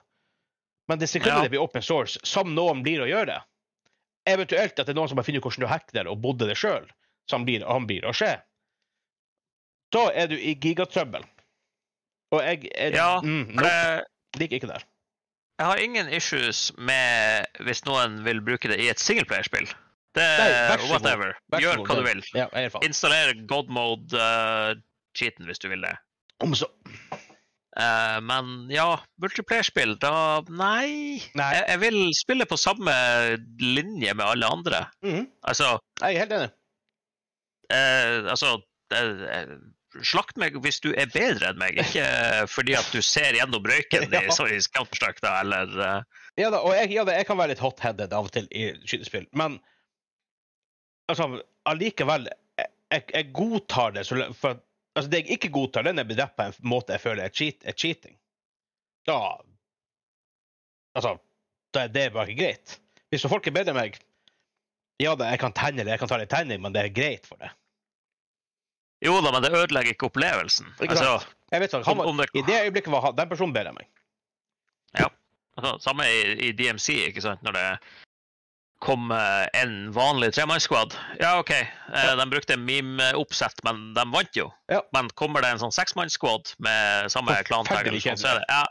[0.89, 1.41] Men det sekundet Ja.
[1.43, 3.39] det blir open source, som noen blir å gjøre,
[4.29, 6.47] eventuelt at det er noen som har funnet ut hvordan du hacker det, og bodde
[6.49, 6.87] det sjøl,
[7.29, 8.35] som blir, han blir å skje,
[9.91, 11.25] da er du i gigatrøbbel.
[12.31, 14.85] Og jeg er, Ja, mm, nope, det, liker ikke der.
[15.59, 19.67] jeg har ingen issues med hvis noen vil bruke det i et singleplayerspill.
[20.15, 20.81] Det er.
[20.91, 21.35] Whatever.
[21.59, 22.23] Gjør hva du vil.
[22.35, 22.79] Ja, jeg er.
[22.83, 24.73] Installer god mode uh,
[25.15, 25.93] cheaten hvis du vil det.
[26.43, 26.67] Om så.
[27.79, 31.21] Eh, men ja, multiplayerspill, da Nei.
[31.39, 31.51] Nei.
[31.55, 32.91] Jeg, jeg vil spille på samme
[33.63, 34.81] linje med alle andre.
[35.05, 36.49] Mhm, Altså, Jeg er helt enig.
[37.71, 38.49] Uh, altså
[38.91, 39.53] eh,
[40.03, 42.03] Slakt meg hvis du er bedre enn meg, ikke
[42.51, 44.21] fordi at du ser gjennom røyken Ja.
[44.51, 44.59] i
[45.23, 45.71] da, eller
[46.39, 48.69] Ja da, og jeg, ja, da, jeg kan være litt hot-headed av og til i
[48.87, 49.57] skytespill, men
[51.11, 51.27] altså,
[51.67, 52.27] allikevel
[52.59, 54.05] jeg, jeg, godtar det.
[54.07, 54.63] Så, for, at-
[54.95, 57.63] altså, det jeg ikke godtar, det er drept på en måte jeg føler er, cheat,
[57.65, 58.17] er cheating.
[59.07, 59.17] Da
[60.95, 61.13] Altså,
[61.73, 62.73] da er det bare ikke greit.
[63.11, 63.95] Hvis folk er bedre enn meg,
[64.99, 67.25] ja da, jeg kan tenne eller jeg kan ta litt tenning, men det er greit
[67.29, 67.47] for det.
[69.01, 70.67] Jo da, men det ødelegger ikke opplevelsen.
[70.83, 71.15] Ikke Altså.
[71.51, 73.75] Jeg vet sånn, han Om- om det- I det øyeblikket var den personen bedre enn
[73.79, 73.87] meg.
[74.99, 75.07] Ja.
[75.57, 77.79] altså, samme i, i DMC, ikke sant, når det
[78.81, 80.95] kom eh, en vanlig tremannssquad.
[81.19, 82.15] Ja, OK, eh, Ja.
[82.15, 84.49] de brukte meme-oppsett, men de vant jo.
[84.71, 84.81] Ja.
[84.93, 88.63] Men kommer det en sånn seksmannssquad med samme sånn, så er det ja,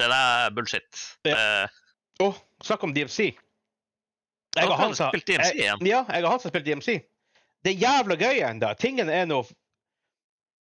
[0.00, 1.02] det der er bullshit.
[1.28, 1.36] Ja.
[1.36, 3.32] Eh, oh, snakk om DMC.
[4.56, 5.84] Jeg har Hans har spilt DMC igjen.
[5.88, 6.98] Ja, jeg har han som har spilt DMC.
[7.62, 8.72] Det er jævla gøy ennå.
[8.80, 9.44] Tingen er nå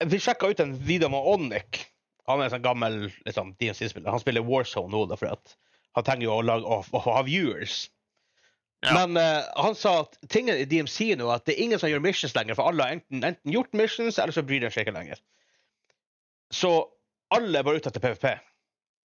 [0.02, 1.84] Vi sjekka ut en video med Onic.
[2.26, 2.96] Han er en sånn gammel
[3.28, 4.10] liksom, DMC-spiller.
[4.10, 5.56] Han spiller Warzone nå, da, for at
[5.94, 7.84] han trenger jo å, lage, å, å ha viewers.
[8.82, 8.96] Ja.
[8.98, 12.02] Men uh, han sa at tingen i DMC nå at det er ingen som gjør
[12.02, 14.96] missions lenger, for alle har enten, enten gjort missions, eller så bryr de seg ikke
[14.96, 15.22] lenger.
[16.52, 16.72] Så
[17.32, 18.26] alle er bare ute etter PVP.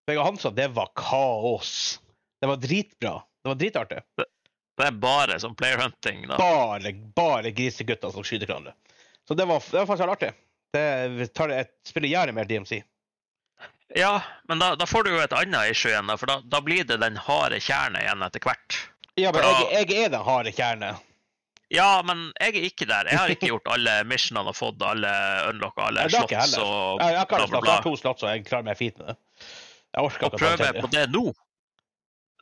[0.06, 2.00] Jeg og han sa det var kaos.
[2.40, 3.14] Det var dritbra.
[3.42, 4.00] Det var dritartig.
[4.78, 6.24] det er bare som player hunting.
[6.30, 6.38] Da.
[6.40, 8.74] Bare, bare grisegutter som skyter hverandre.
[9.28, 10.32] Så det var, det var faktisk artig.
[10.72, 12.80] Det tar, et, spiller gjerne mer DMC.
[13.94, 16.60] Ja, men da, da får du jo et annet issue igjen, da, for da, da
[16.62, 18.78] blir det den harde kjernen igjen etter hvert.
[19.16, 20.94] Ja, men jeg, jeg er den harde kjerne.
[21.72, 23.08] Ja, men jeg er ikke der.
[23.10, 25.10] Jeg har ikke gjort alle missionene og fått alle
[25.48, 28.78] unlocka alle jeg og jeg, bla, bla, jeg har to slotts, og jeg klarer meg
[28.78, 29.16] fint med det.
[29.96, 31.24] Jeg orker ikke å prøve på det nå,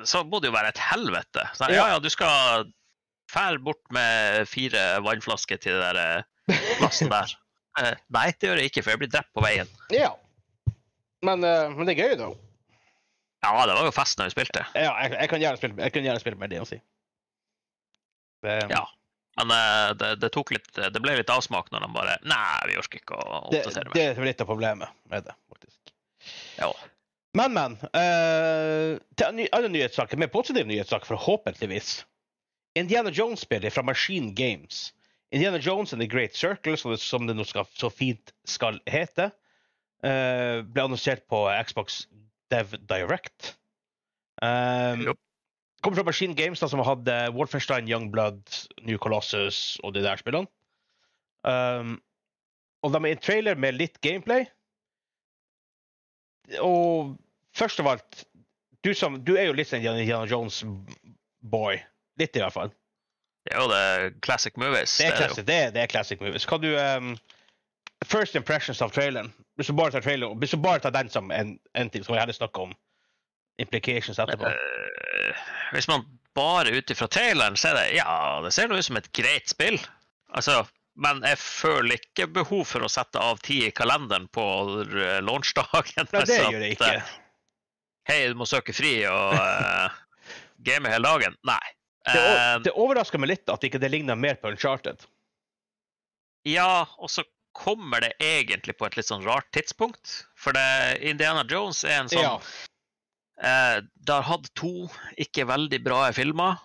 [0.05, 1.47] så må det jo være et helvete.
[1.55, 1.77] Så, Ja.
[1.79, 2.67] ja, ja, du skal
[3.33, 7.33] fære bort med fire vannflasker til den der eh, plassen der.
[7.75, 9.71] Eh, Nei, det gjør jeg ikke, for jeg blir drept på veien.
[9.91, 10.13] Ja.
[11.27, 12.29] Men, eh, men det er gøy, da.
[13.45, 14.65] Ja, det var jo fest når vi spilte.
[14.73, 16.81] Ja, jeg, jeg kan gjerne spille, jeg kan gjerne spille mer si.
[18.45, 18.85] Det, Ja.
[19.41, 22.77] Men eh, det, det tok litt Det ble litt avsmak når de bare Nei, vi
[22.79, 23.89] orker ikke å det, mer.
[23.91, 25.95] det det er litt av problemet med det, faktisk.
[26.61, 26.71] Ja.
[27.35, 27.73] Men, men.
[27.91, 32.05] Uh, til alle ny, andre nyhetssaker, mer positive nyhetssaker, forhåpentligvis.
[32.79, 34.93] Indiana Jones-spillet fra Machine Games.
[35.35, 38.79] Indiana Jones and The Great Circle, som det, som det nå skal, så fint skal
[38.87, 39.33] hete,
[40.07, 42.05] uh, ble annonsert på Xbox
[42.53, 43.55] Dev Direct.
[44.43, 45.15] Um,
[45.85, 48.43] kommer fra Machine Games, da, som hadde Wolfenstein, Youngblood,
[48.89, 50.51] New Colossus og de der spillene.
[51.45, 51.99] Um,
[52.85, 54.47] og de er en trailer med litt gameplay.
[56.61, 57.15] Og
[57.57, 58.25] først av alt
[58.85, 61.79] Du, som, du er jo litt en Indiana Jones-boy.
[62.21, 62.73] Litt, i hvert fall.
[63.45, 64.99] Det er jo det classic movies.
[65.01, 66.45] Det er classic, det er, det er classic movies.
[66.49, 67.15] Kan du um,
[68.05, 69.31] First impressions av traileren.
[69.57, 72.11] Hvis du bare tar, traileren, hvis du bare tar den som en, en ting, så
[72.11, 72.75] kan vi heller snakke om
[73.63, 74.51] implications etterpå.
[74.51, 76.03] Uh, hvis man
[76.35, 79.79] bare ut ifra traileren, så er det ja, det ser ut som et greit spill.
[80.35, 80.65] Altså,
[80.99, 84.45] men jeg føler ikke behov for å sette av tid i kalenderen på
[85.29, 86.11] launchdagen.
[86.13, 86.91] Nei, det gjør jeg ikke.
[86.99, 87.13] eh,
[88.11, 89.95] Hei, du må søke fri og uh,
[90.67, 91.39] game hele dagen.
[91.49, 91.63] Nei.
[92.05, 92.21] Det,
[92.67, 95.07] det overrasker meg litt at ikke det ligner mer på Uncharted.
[96.45, 97.23] Ja, og så
[97.55, 100.25] kommer det egentlig på et litt sånn rart tidspunkt.
[100.37, 100.65] For det,
[101.07, 102.37] Indiana Jones er en sånn Ja.
[103.43, 104.89] eh, Det har hatt to
[105.19, 106.59] ikke veldig bra filmer.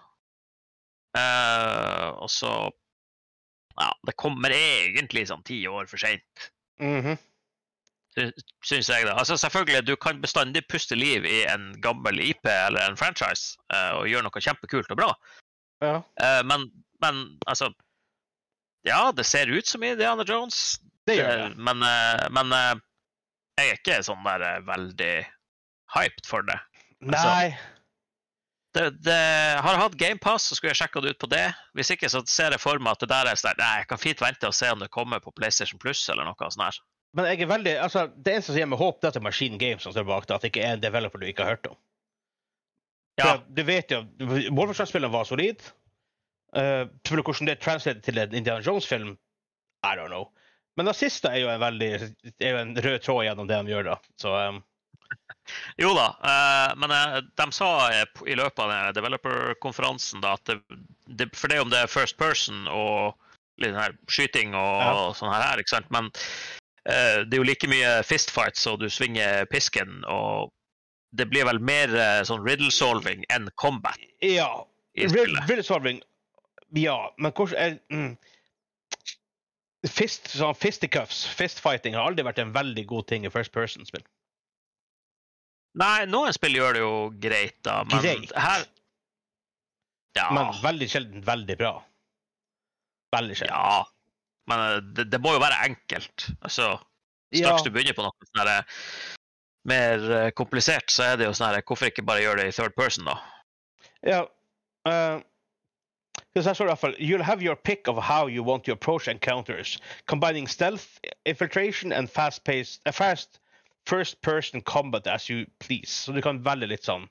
[1.18, 2.72] Eh, og så
[3.80, 6.50] Ja, det kommer egentlig sånn ti år for seint,
[6.82, 7.18] Mhm.
[8.66, 9.06] syns jeg.
[9.06, 9.14] da.
[9.16, 13.92] Altså Selvfølgelig, du kan bestandig puste liv i en gammel IP eller en franchise eh,
[13.96, 15.14] og gjøre noe kjempekult og bra.
[15.82, 16.02] ja.
[16.20, 16.70] Eh, men,
[17.02, 17.74] men altså
[18.90, 20.80] Ja, det ser ut som Indiana Jones.
[21.08, 21.58] Det gjør Eh, det.
[21.70, 22.80] Men, eh, men eh,
[23.60, 25.14] jeg er ikke sånn der veldig
[25.96, 26.58] hyped for det.
[27.00, 27.56] Nei.
[28.76, 29.16] det, det
[29.64, 31.46] har hatt GamePass, så skulle jeg sjekka det ut på det.
[31.78, 34.02] Hvis ikke, så ser jeg for meg at det der er sånn Nei, jeg kan
[34.02, 36.62] fint vente og se om det kommer på PlayStation Plus eller noe sånt.
[36.68, 36.80] her.
[37.18, 39.24] Men jeg er veldig, altså, det eneste som gir meg håp, det er at det
[39.24, 40.36] er Machine Games som står bak det.
[40.36, 41.80] At det ikke er en developer du ikke har hørt om.
[43.20, 44.04] Ja, Du vet jo,
[44.56, 45.64] Wolfenstein-spillene var solid.
[46.56, 49.18] Uh, hvordan det translater til en Indiana Jones-film,
[49.86, 50.30] I don't know.
[50.78, 51.90] Men nazister er jo en veldig
[52.40, 53.98] er jo en rød tråd gjennom det de gjør, da.
[54.22, 54.62] Så um,
[55.82, 60.60] Jo da, uh, men uh, de sa i løpet av developer-konferansen at det,
[61.06, 63.18] det, For det om det er first person og
[63.60, 64.94] litt her skyting og, Ja.
[65.18, 65.92] sånn her, ikke sant?
[65.92, 66.14] men
[66.90, 70.48] det er jo like mye fistfights, og du svinger pisken, og
[71.14, 71.92] det blir vel mer
[72.26, 74.48] sånn riddle solving enn combat ja.
[74.96, 76.00] Riddle solving,
[76.78, 77.14] ja.
[77.18, 78.18] Men hvordan mm,
[79.88, 84.04] Fist, sånn fisticuffs, fistfighting, har aldri vært en veldig god ting i first person-spill.
[85.80, 88.34] Nei, noen spill gjør det jo greit, da, men Greit.
[88.36, 88.66] her
[90.18, 90.26] Ja.
[90.36, 91.72] Men veldig sjelden veldig bra.
[93.16, 93.56] Veldig sjelden.
[93.56, 93.86] ja.
[94.50, 96.28] Men eh, det, det må jo være enkelt.
[96.42, 96.74] Altså,
[97.32, 97.46] Ja.
[97.46, 98.78] straks du begynner på noe sånn her,
[99.70, 102.56] mer eh, komplisert, så er det jo sånn her Hvorfor ikke bare gjøre det i
[102.58, 103.16] third person, da?
[104.04, 104.24] Ja.
[104.88, 105.22] Uh,
[106.34, 109.08] this that's sort of a, you'll have your pick of how you want to approach
[109.08, 113.40] encounters, combining stealth, infiltration, and fast-paced, uh, fast
[113.86, 115.90] first-person combat as you please.
[115.90, 117.08] Så du kan velge litt sånn.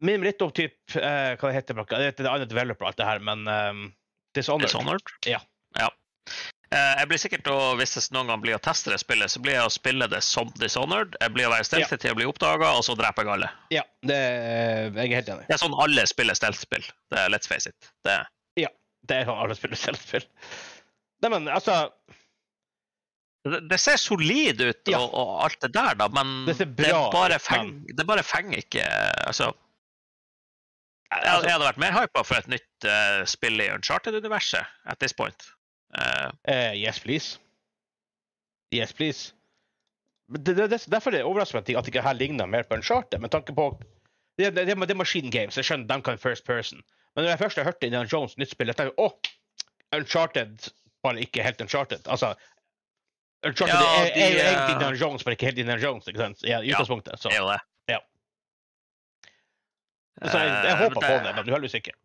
[0.00, 1.86] Minner litt om typ, uh, hva det heter det?
[1.90, 3.88] Det er en annen developer, alt det her, men um,
[4.34, 4.68] Dishonored.
[4.68, 5.02] Dishonored?
[5.26, 5.40] Ja.
[5.78, 5.90] ja.
[6.70, 9.40] Eh, jeg blir sikkert å, Hvis jeg noen gang blir å teste det spillet, så
[9.40, 11.16] blir jeg å spille det som Dishonored.
[11.20, 13.48] Jeg blir å være stealthy til jeg blir oppdaga, og så dreper jeg alle.
[13.72, 15.46] Ja, det, jeg er helt enig.
[15.48, 16.84] Det er sånn alle spiller stealth-spill.
[17.08, 17.92] Det er Let's face it.
[18.04, 18.18] Det,
[19.08, 20.24] Det er sånn alle spiller steltspill.
[21.22, 21.78] Nei, men altså
[23.48, 24.98] det, det ser solid ut, Ja.
[25.00, 28.04] og, og alt det der, da, men Det ser det, bare ut, feng, men- det
[28.06, 28.84] bare fenger ikke
[29.30, 29.46] Altså
[31.08, 34.98] jeg, Altså- jeg hadde vært mer hypa for et nytt uh, spill i Uncharted-universet at
[35.00, 35.46] this point.
[35.96, 37.38] Eh, uh, yes, please.
[38.74, 39.32] Yes, please.
[40.28, 42.84] Det, det, det, derfor er det overraskende at det ikke her ligner mer på en
[42.84, 43.70] charter, med tanke på
[44.38, 46.82] Det, det, det, det er Machine Games, jeg skjønner de kan first person.
[47.14, 49.08] Men når jeg først har hørt Indiana Jones nytt spill, jeg tenker å,
[49.96, 50.68] Uncharted,
[51.02, 52.06] bare ikke helt Uncharted.
[52.06, 52.34] Altså
[53.46, 56.06] Uncharted Ja, er, er jo de, egentlig eh, Indiana Jones, men ikke helt Indiana Jones.
[56.06, 56.44] ikke sant?
[56.44, 57.18] I, I utgangspunktet.
[57.18, 57.58] Så, det er jo det.
[57.88, 57.98] Ja.
[60.28, 61.96] så jeg, jeg håper på det, men uheldigvis ikke.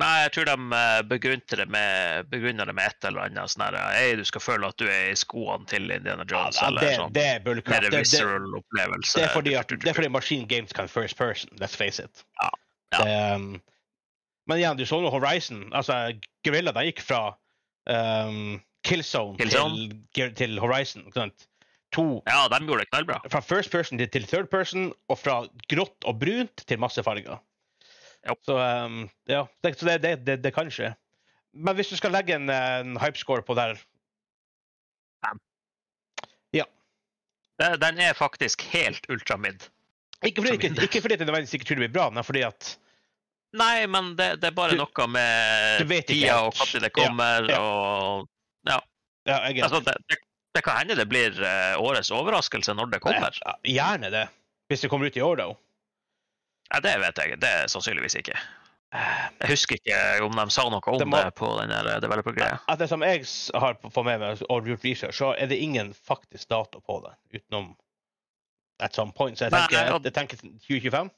[0.00, 3.64] Nei, jeg tror de eh, begrunner det med, begrunner det med et eller annet sånn
[3.66, 6.86] her Hei, du skal føle at du er i skoene til Indiana Jones, ja, eller
[6.86, 7.12] det, sånn.
[7.12, 7.84] det er bullcrap.
[7.84, 11.76] Det, det, det, er fordi at, det er fordi Machine Games kan first person, let's
[11.76, 12.24] face it.
[12.40, 12.48] Ja,
[12.96, 13.36] ja.
[13.36, 13.60] Um,
[14.48, 15.68] men igjen, du så nå Horizon.
[15.76, 15.98] altså
[16.46, 17.20] Gorilla de gikk fra
[17.86, 20.00] um, Killzone, Killzone.
[20.16, 21.04] Til, til Horizon.
[21.06, 21.48] ikke sant?
[21.92, 23.20] To, Ja, de gjorde det knallbra.
[23.28, 27.36] fra first person til, til third person, og fra grått og brunt til masse farger.
[28.46, 30.92] Så, um, ja, det, så det, det, det, kan skje.
[31.52, 33.80] Men hvis du skal legge en, en hypescore på der
[36.56, 36.64] Ja
[37.58, 39.66] Den er faktisk helt ultramid.
[40.22, 42.76] Ikke fordi, ikke, ikke fordi det nødvendigvis ikke tror det blir bra, men fordi at
[43.58, 47.58] Nei, men det, det er bare Du- noe med tida og når det kommer, ja.
[47.60, 48.28] og
[48.68, 48.78] Ja.
[49.26, 50.16] ja, Altså, det, det,
[50.54, 53.34] det kan hende det blir eh, årets overraskelse når det kommer.
[53.44, 54.28] Ja, Gjerne det.
[54.70, 55.50] Hvis det kommer ut i år, da.
[56.72, 57.38] Ja, det vet jeg.
[57.42, 58.36] Det er sannsynligvis ikke.
[58.92, 61.70] Jeg husker ikke om de sa noe om Det det, på den
[62.04, 62.58] developer-greia.
[62.76, 63.24] Det som jeg
[63.56, 67.14] har fått med meg og gjort research, så er det ingen faktisk dato på det.
[67.40, 67.70] Utenom
[68.80, 69.38] at some point.
[69.38, 71.10] Så jeg Nei, tenker, og- jeg tenker 2025.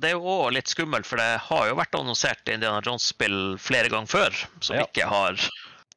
[0.00, 3.88] Det er jo òg litt skummelt, for det har jo vært annonsert Indiana Jones-spill flere
[3.92, 4.84] ganger før som Ja.
[4.88, 5.36] ikke har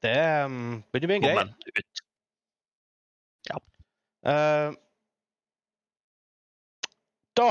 [0.02, 1.56] Det um, begynner å bli en greie.
[1.80, 2.02] ut.
[4.26, 4.72] Eh,
[7.36, 7.50] da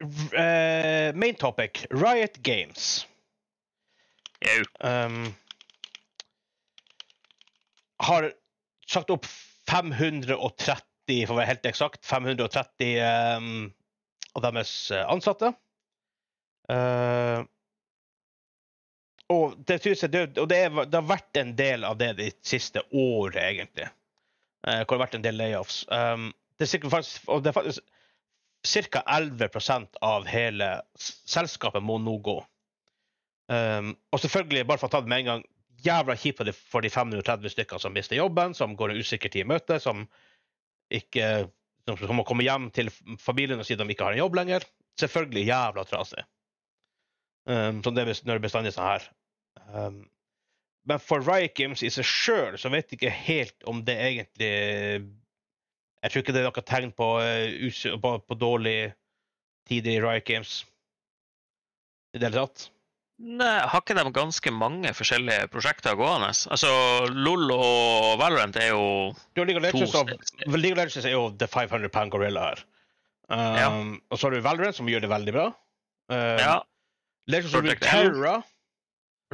[0.00, 3.06] eh, Main topic Riot Games.
[4.40, 4.64] Jo.
[4.88, 5.34] Um,
[7.96, 8.32] har
[8.86, 9.26] sagt opp
[9.70, 12.98] 530, for å være helt eksakt, 530
[13.40, 13.68] um,
[14.36, 15.52] av deres eh, ansatte.
[16.70, 17.46] Uh,
[19.32, 22.30] og det, jeg, det, og det, er, det har vært en del av det de
[22.46, 23.88] siste året, egentlig.
[24.66, 25.82] Uh, hvor det har vært en del layoffs.
[25.90, 26.30] Um,
[26.60, 27.95] det er faktisk, og det er faktisk
[28.66, 29.02] ca.
[29.06, 32.36] 11% av hele selskapet må nå gå.
[33.46, 35.44] Um, og selvfølgelig, bare for å ta det med en gang,
[35.86, 39.50] jævla kjipt for de, 530 stykkene som mister jobben, som går en usikker tid i
[39.52, 40.06] møte, som
[40.92, 41.46] ikke
[41.86, 42.90] som må komme hjem til
[43.22, 44.66] familien og si de ikke har en jobb lenger.
[44.98, 46.24] Selvfølgelig jævla trasig.
[47.46, 49.06] Um, som det når det bestandig er sånn her.
[49.70, 50.00] Um,
[50.86, 54.50] men for Riot Games i seg sjøl så vet jeg ikke helt om det egentlig
[56.06, 58.78] Jeg tror ikke det er noe tegn på, uh, på, på dårlig
[59.66, 60.60] tid i Riot Games
[62.14, 62.68] i det hele tatt.
[63.16, 66.28] Nei, har ikke de ganske mange forskjellige prosjekter gående?
[66.52, 66.70] Altså,
[67.08, 68.82] LOL og Valorant er jo
[69.32, 70.10] Du har League of to og,
[70.52, 72.64] League of Legends er jo the 500 pound gorilla her.
[73.32, 73.70] Um, Ja.
[74.10, 75.46] Og så har du Valorant, som gjør det veldig bra.
[76.12, 76.58] Um, Ja,
[77.26, 78.44] Legends of Terror.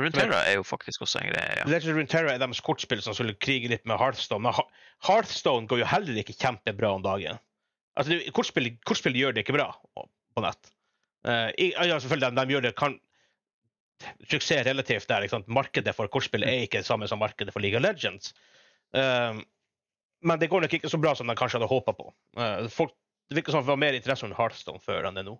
[0.00, 1.56] Runeterra er jo faktisk også en greie.
[1.58, 1.64] ja.
[1.68, 4.46] Legend of Runeterra er deres kortspill som skulle krige litt med Hearthstone.
[4.46, 4.56] Men
[5.04, 7.40] Hearthstone går jo heller ikke kjempebra om dagen.
[7.96, 10.72] Altså, det- kortspill, kortspill gjør det ikke bra på nett.
[11.28, 12.98] Uh, i, ja, selvfølgelig, de, de gjør det kan
[14.26, 15.22] Suksess relativt der.
[15.22, 15.46] Ikke sant?
[15.52, 18.32] Markedet for kortspill er ikke det samme som markedet for League of Legends.
[18.96, 19.44] Um,
[20.22, 22.08] men det går nok ikke så bra som de kanskje hadde håpa på.
[22.38, 22.96] Uh, folk,
[23.30, 25.36] det virker som det var mer interesse om Hearthstone før enn det nå.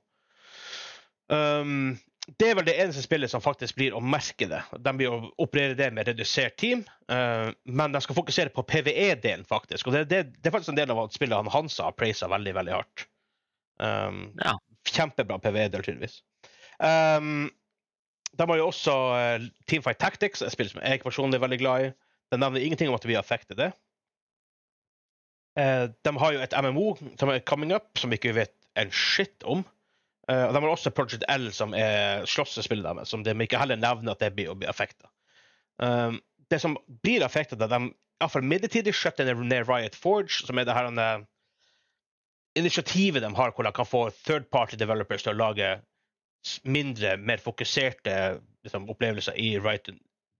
[1.33, 4.61] Um, det er vel det eneste spillet som faktisk blir å merke det.
[4.79, 9.47] De blir å operere det med redusert team, uh, men de skal fokusere på PVE-delen,
[9.49, 9.89] faktisk.
[9.89, 12.31] Og det, det, det er faktisk en del av at spillet han Hansa har praisa
[12.31, 13.09] veldig, veldig hardt.
[13.83, 14.55] Um, Ja.
[14.83, 16.21] Kjempebra PVE-del, tydeligvis.
[16.83, 17.51] Um,
[18.39, 21.87] de har jo også uh, Teamfight Tactics, et spill som jeg personlig er veldig glad
[21.87, 21.93] i.
[22.35, 23.71] De nevner ingenting om at vi affekter det.
[25.59, 26.89] Uh, de har jo et MMO
[27.21, 29.67] som er coming up, som vi ikke vet en shit om.
[30.31, 33.81] Eh, og de har også Project L, som er slåssespillet deres, som de ikke heller
[33.81, 35.11] nevner at det blir å bli affekta.
[35.83, 36.21] Um,
[36.53, 40.69] det som blir affekta, er at de iallfall midlertidig skjøtter ned Riot Forge, som er
[40.69, 41.25] det her eh,
[42.61, 45.75] initiativet de har hvor de kan få third party developers til å lage
[46.67, 48.15] mindre, mer fokuserte
[48.67, 49.91] liksom, opplevelser i Riot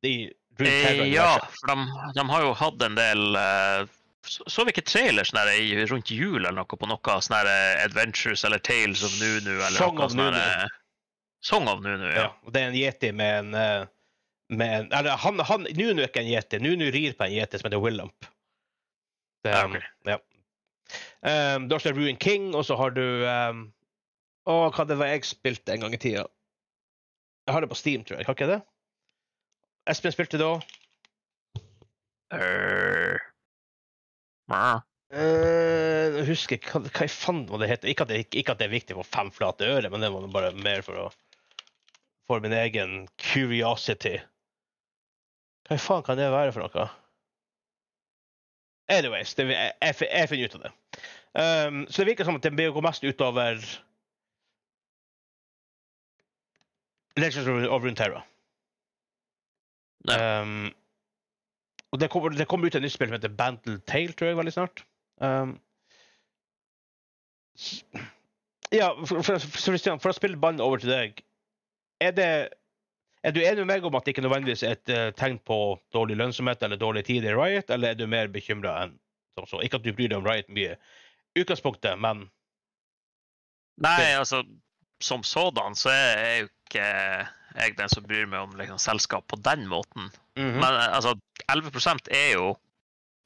[0.07, 0.17] i
[0.61, 3.93] Eh, ja, for de, de har jo hatt en del eh,
[4.27, 7.83] Så, så vi ikke trailer sånn der rundt jul eller noe på noe sånn eh,
[7.83, 10.37] Adventures eller Tales of Nunu eller Song noe of Nunu.
[10.37, 10.77] der, eh,
[11.43, 12.29] Song of Nunu, ja.
[12.29, 13.87] Ja, det er en yeti med en, eh,
[14.55, 16.61] med en Eller han, han Nunu er ikke en yeti.
[16.63, 18.29] Nunu rir på en yeti som heter Willump.
[19.43, 19.83] Det, Ja, okay.
[19.83, 20.13] ok.
[20.13, 20.19] ja.
[21.23, 23.63] Um, du har også Ruin King, og så har du um,
[24.47, 26.25] Å, hva det var jeg spilte en gang i tida?
[27.47, 28.27] Jeg har det på Steam, tror jeg.
[28.27, 28.63] Har ikke jeg det?
[29.91, 30.63] Espen spilte det òg.
[32.31, 33.19] Ja.
[34.53, 37.87] Uh, husker hva, hva i faen var det het.
[37.89, 40.85] Ikke ikke at det er viktig for fem flate øre, men det var bare mer
[40.87, 41.11] for å
[42.31, 44.15] For min egen curiosity.
[45.67, 46.89] Hva i faen kan det være for noe?
[48.93, 50.73] Anyways, det, jeg, jeg, jeg finner ut av det.
[51.33, 53.61] Um, så det virker som at det blir å gå mest utover
[57.17, 58.23] Legends of Runeterra.
[60.09, 60.73] Um,
[61.93, 64.39] og det kommer, det kommer ut et nytt spill som heter Bantle Tale, tror jeg,
[64.39, 64.85] veldig snart.
[65.21, 65.59] Um,
[68.73, 71.21] ja, for, for, for, Christian, for å spille ballen over til deg
[72.01, 72.29] Er det
[73.23, 75.57] er du enig med meg om at det ikke nødvendigvis er et uh, tegn på
[75.95, 78.97] dårlig lønnsomhet eller dårlig tid i Riot, eller er du mer bekymra enn
[79.39, 79.61] som så?
[79.63, 82.25] Ikke at du bryr deg om Riot mye i utgangspunktet, men
[83.83, 84.43] Nei, altså
[85.03, 86.89] som sådan så er jeg jo ikke
[87.57, 90.11] jeg den som bryr meg om liksom, selskap på den måten.
[90.39, 90.61] Mhm.
[90.61, 91.17] Men eh, altså,
[91.53, 92.53] 11% er jo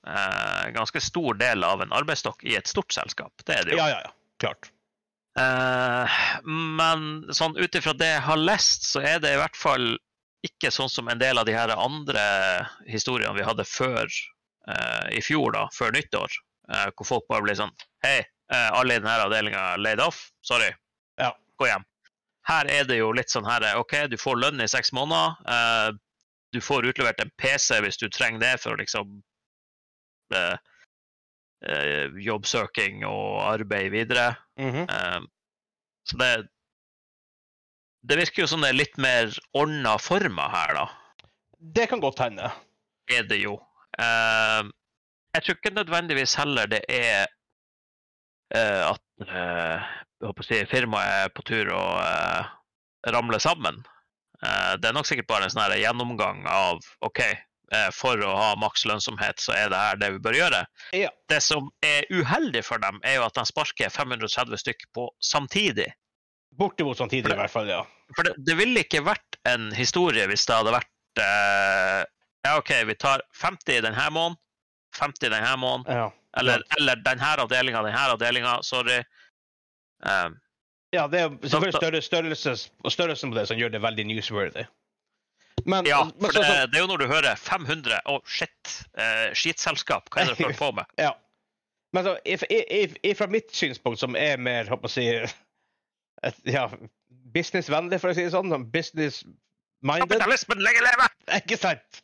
[0.07, 3.33] eh, ganske stor del av en arbeidsstokk i et stort selskap.
[3.45, 3.83] Det er det jo.
[3.83, 4.15] Ja, ja, ja.
[4.43, 4.71] Klart.
[5.37, 6.19] Eh,
[6.49, 9.95] men sånn ut ifra det jeg har lest, så er det i hvert fall
[10.47, 12.23] ikke sånn som en del av de her andre
[12.89, 16.39] historiene vi hadde før eh, i fjor, da, før nyttår,
[16.71, 17.75] eh, hvor folk bare blir sånn
[18.05, 20.29] Hei, eh, alle i denne avdelinga laid off.
[20.47, 20.69] Sorry.
[21.19, 21.33] Ja.
[21.59, 21.85] Gå hjem.
[22.47, 25.35] Her er det jo litt sånn her OK, du får lønn i seks måneder.
[25.51, 25.93] eh,
[26.55, 29.17] du får utlevert en PC hvis du trenger det for å liksom
[30.33, 30.57] eh,
[31.67, 34.37] eh, jobbsøking og arbeid videre.
[34.59, 34.87] Mhm.
[34.89, 35.21] Eh,
[36.07, 36.47] Så det
[38.07, 40.85] Det virker jo som det er litt mer ordna former her, da.
[41.59, 42.53] Det kan godt hende.
[43.11, 43.57] Er det jo.
[43.99, 44.63] Eh,
[45.35, 47.27] jeg tror ikke nødvendigvis heller det er
[48.55, 49.03] eh, at
[50.25, 52.55] håper si, firmaet er på tur å eh,
[53.13, 53.83] ramle sammen.
[54.43, 58.49] Eh, det er nok sikkert bare en sånn gjennomgang av OK, eh, for å ha
[58.61, 60.63] maks lønnsomhet, så er det her det vi bør gjøre.
[60.97, 61.13] Ja.
[61.31, 65.91] Det som er uheldig for dem, er jo at de sparker 530 stykker på samtidig.
[66.57, 67.69] Bortimot samtidig, i hvert fall.
[67.69, 67.85] ja.
[68.17, 72.03] For det, det ville ikke vært en historie hvis det hadde vært eh,
[72.47, 74.39] Ja, OK, vi tar 50 denne måneden,
[74.97, 76.07] 50 denne måneden, ja.
[76.39, 79.01] eller, eller denne avdelinga, denne avdelinga, sorry.
[80.03, 80.41] Um,
[80.95, 82.53] Ja, det er selvfølgelig større, størrelse,
[82.89, 84.63] størrelsen på det som gjør det veldig newsworthy.
[85.67, 88.87] Men, ja, men for så- det, det er jo når du hører 500 Å, shit!
[88.95, 90.93] Uh, skitselskap, hva er det du holder på med?
[91.07, 91.11] Ja.
[91.93, 95.07] Men så, if, if, if, fra mitt synspunkt, som er mer håper å si,
[96.23, 96.67] et, ja,
[97.35, 101.09] businessvennlig, for å si det sånn business-minded Kapitalismen lenge leve!
[101.41, 102.03] Ikke sant?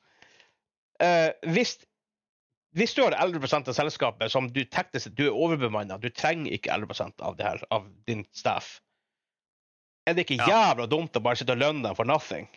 [1.02, 1.76] Uh, hvis,
[2.72, 6.54] hvis du har 11 av selskapet som du teknisk sett du er overbemanna, du trenger
[6.56, 8.78] ikke 11% av det her, av din staff,
[10.08, 12.48] er det ikke jævla dumt å bare sitte og lønne dem for nothing?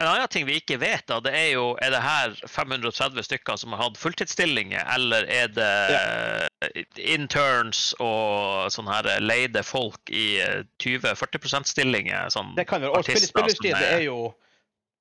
[0.00, 3.58] En annen ting vi ikke vet, da, det er jo er det her 530 stykker
[3.60, 6.70] som har hatt fulltidsstillinger, eller er det ja.
[7.12, 12.32] interns og sånne her leide folk i eh, 20-40% stillinger?
[12.32, 14.16] Sånn Det kan være, og spill- artister Spillindustrien som det er jo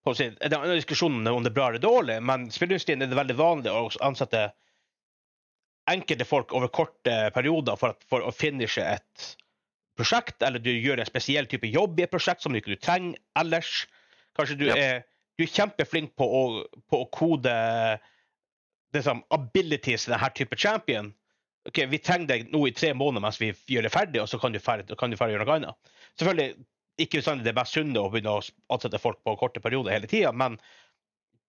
[0.05, 3.35] Det er en diskusjon om det er bra eller dårlig, men spillindustrien er det veldig
[3.37, 4.47] vanlig å ansette
[5.91, 9.27] enkelte folk over korte perioder for, at, for å finishe et
[9.99, 13.19] prosjekt, eller du gjør en spesiell type jobb i et prosjekt som du ikke trenger
[13.37, 13.85] ellers.
[14.37, 14.75] Kanskje du Ja.
[14.77, 15.03] er,
[15.37, 16.43] du er kjempeflink på å,
[16.89, 17.53] på å kode
[18.91, 21.13] det som abilities til denne type champion.
[21.67, 24.39] Ok, Vi trenger deg nå i tre måneder mens vi gjør det ferdig, og så
[24.41, 25.91] kan du ferdig, kan du ferdig gjøre noe annet.
[26.17, 26.65] Selvfølgelig
[27.03, 28.43] ikke bestandig det mest sunne å begynne å
[28.73, 30.57] ansette folk på korte perioder hele tida, men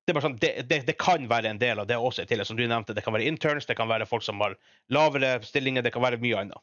[0.06, 2.24] det, er sånn, det, det, det kan være en del av det også.
[2.26, 4.56] Til, som du nevnte, Det kan være interns, det kan være folk som har
[4.90, 6.62] lavere stillinger, det kan være mye annet.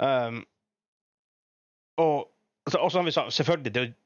[0.00, 0.38] Um,
[2.00, 2.30] og,
[2.64, 3.98] altså, og som vi sa, selvfølgelig det, er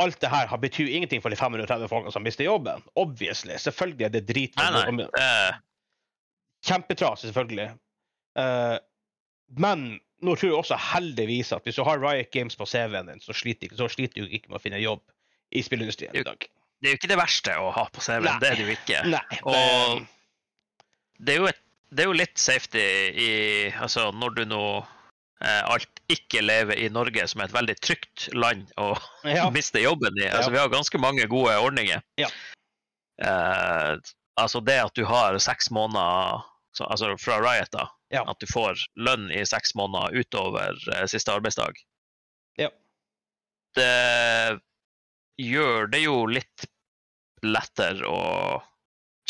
[0.00, 2.80] Alt det her har betyr ingenting for de 530 folkene som mister jobben.
[2.96, 3.58] Obviously.
[3.60, 4.54] Selvfølgelig er det drit.
[4.56, 5.04] Nei, nei.
[5.20, 5.58] eh,
[6.64, 7.66] Kjempetrasig, selvfølgelig.
[8.38, 8.78] Uh,
[9.60, 13.20] men nå tror jeg også heldigvis at hvis du har Riot Games på CV-en din,
[13.24, 15.02] så sliter, så sliter du ikke med å finne jobb
[15.52, 16.46] i spillindustrien i dag.
[16.82, 19.02] det er jo ikke det verste å ha på CV-en, det er det jo ikke.
[19.10, 19.22] Nei.
[19.30, 20.06] det- Og
[21.22, 21.60] det er jo, et,
[21.92, 22.86] det er jo litt safety
[23.26, 23.30] i
[23.76, 24.62] Altså, når du nå
[25.44, 28.92] eh, alt ikke lever i Norge, som er et veldig trygt land å
[29.24, 30.26] ja, miste jobben i.
[30.30, 30.54] Altså, Ja.
[30.56, 32.02] Vi har ganske mange gode ordninger.
[32.18, 32.28] Ja.
[33.22, 33.96] Eh,
[34.40, 36.42] altså det at du har seks måneder
[36.72, 37.86] så, altså fra Riot, da.
[38.12, 38.26] Ja.
[38.28, 41.78] At du får lønn i seks måneder utover eh, siste arbeidsdag.
[42.60, 42.68] Ja.
[43.76, 44.58] Det
[45.40, 46.66] gjør det jo litt
[47.42, 48.60] lettere å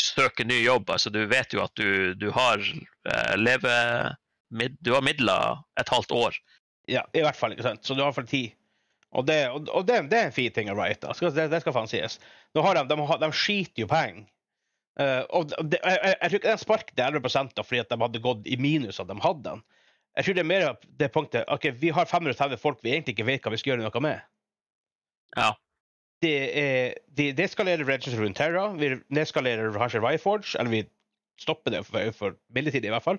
[0.01, 0.91] søke ny jobb.
[0.91, 3.77] Altså, du vet jo at du, du har uh, leve...
[4.85, 6.35] Du har midler et halvt år.
[6.91, 7.55] ja, i hvert fall.
[7.55, 7.87] ikke sant?
[7.87, 8.59] Så du har i hvert fall tid.
[9.17, 11.09] Og det, og, det, det er en fin ting å write.
[11.09, 12.19] det, det skal faen sies.
[12.53, 14.27] De, de, de skiter jo penger.
[15.01, 17.23] Eh, og det, jeg, jeg, jeg tror ikke den sparket 11
[17.57, 19.65] da, fordi at de hadde gått i minus at de hadde den.
[20.17, 20.67] Jeg tror det er mer
[21.01, 23.87] det punktet ok, vi har 530 folk vi egentlig ikke vet hva vi skal gjøre
[23.87, 24.25] noe med.
[25.39, 25.53] Ja.
[26.23, 30.83] Det er, de deskalerer Regents rundt Terra, vi nedskalerer kanskje Rifeforge, eller vi
[31.41, 33.19] stopper det for, for midlertidig i hvert fall.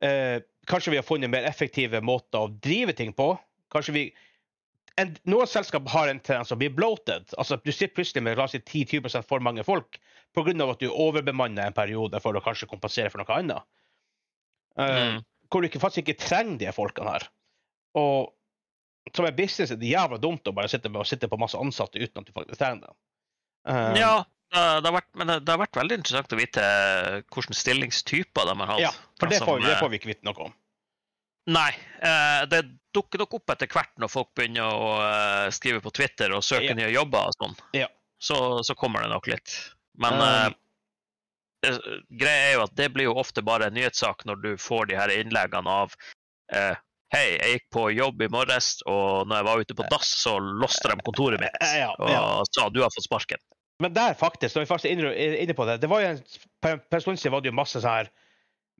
[0.00, 3.34] Uh, kanskje vi har funnet mer effektive måter å drive ting på.
[3.74, 4.06] Kanskje vi
[5.00, 7.28] en, Noen selskap har en tendens til å bli bloated.
[7.36, 9.98] Altså, du sitter plutselig med la oss si 10-20 for mange folk
[10.36, 10.70] pga.
[10.70, 13.66] at du overbemanner en periode for å kanskje kompensere for noe annet.
[14.76, 15.22] Mm.
[15.48, 17.28] Hvor du ikke, faktisk ikke trenger de folkene her.
[17.96, 18.32] Og
[19.14, 21.58] som en business er det jævla dumt å bare sitte, med, å sitte på masse
[21.58, 22.96] ansatte uten at du faktisk trenger dem.
[23.66, 24.14] Uh, Ja,
[24.52, 26.64] det, har vært, men det, har vært veldig interessant å vite
[27.34, 28.82] hvilke stillingstyper de har hatt.
[28.82, 30.56] ja, for det Som, får, det får vi ikke vite noe om.
[31.54, 31.70] Nei.
[32.02, 32.64] eh, det
[32.96, 34.88] dukker nok opp etter hvert når folk begynner å
[35.54, 36.78] skrive på Twitter og søke Ja.
[36.78, 37.54] nye jobber og sånn.
[37.76, 37.86] Ja.
[38.18, 39.54] Så, så kommer det nok litt.
[40.02, 41.78] Men eh,
[42.10, 44.98] greia er jo at det blir jo ofte bare en nyhetssak når du får de
[44.98, 45.94] her innleggene av
[46.54, 46.74] uh,
[47.14, 50.32] Hei, jeg gikk på jobb i morges, og når jeg var ute på dass, så
[50.42, 53.38] låste de kontoret mitt ja, og sa du har fått sparken.
[53.78, 55.04] Men der faktisk, når vi faktisk er
[55.44, 56.22] inne, på det det var jo en,
[56.90, 58.10] Per stund siden var det jo masse sånn her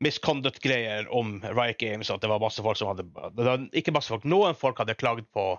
[0.03, 2.11] misconduct-greier om Riot Games.
[2.13, 5.29] At det var masse folk som hadde var Ikke masse folk, noen folk hadde klagd
[5.33, 5.49] på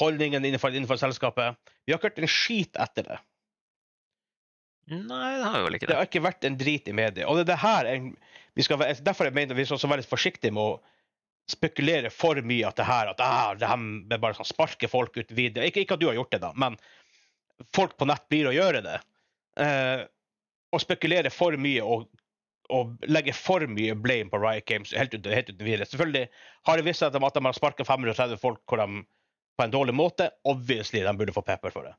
[0.00, 1.58] holdningen innenfor, innenfor selskapet.
[1.86, 3.18] Vi har ikke hørt en skit etter det.
[4.90, 5.98] Nei, det har jo vel ikke Det det.
[6.00, 7.26] har ikke vært en drit i media.
[7.30, 8.08] Og det er det her en,
[8.58, 10.80] vi skal Derfor jeg mener vi skal være litt forsiktige med å
[11.50, 15.32] spekulere for mye at det her at ah, det her bare sånn sparke folk ut
[15.34, 16.76] videre ikke, ikke at du har gjort det, da, men
[17.74, 18.98] folk på nett blir å gjøre det.
[19.58, 20.04] Eh,
[20.70, 22.06] og spekulere for mye og,
[22.70, 25.88] og legge for mye blame på Riot Games helt uten, helt uten videre.
[25.90, 26.28] Selvfølgelig
[26.68, 29.02] har det vist seg at de, at de har sparka 530 folk hvor de,
[29.58, 30.30] på en dårlig måte.
[30.48, 31.96] Obviously, de burde få pepper for det.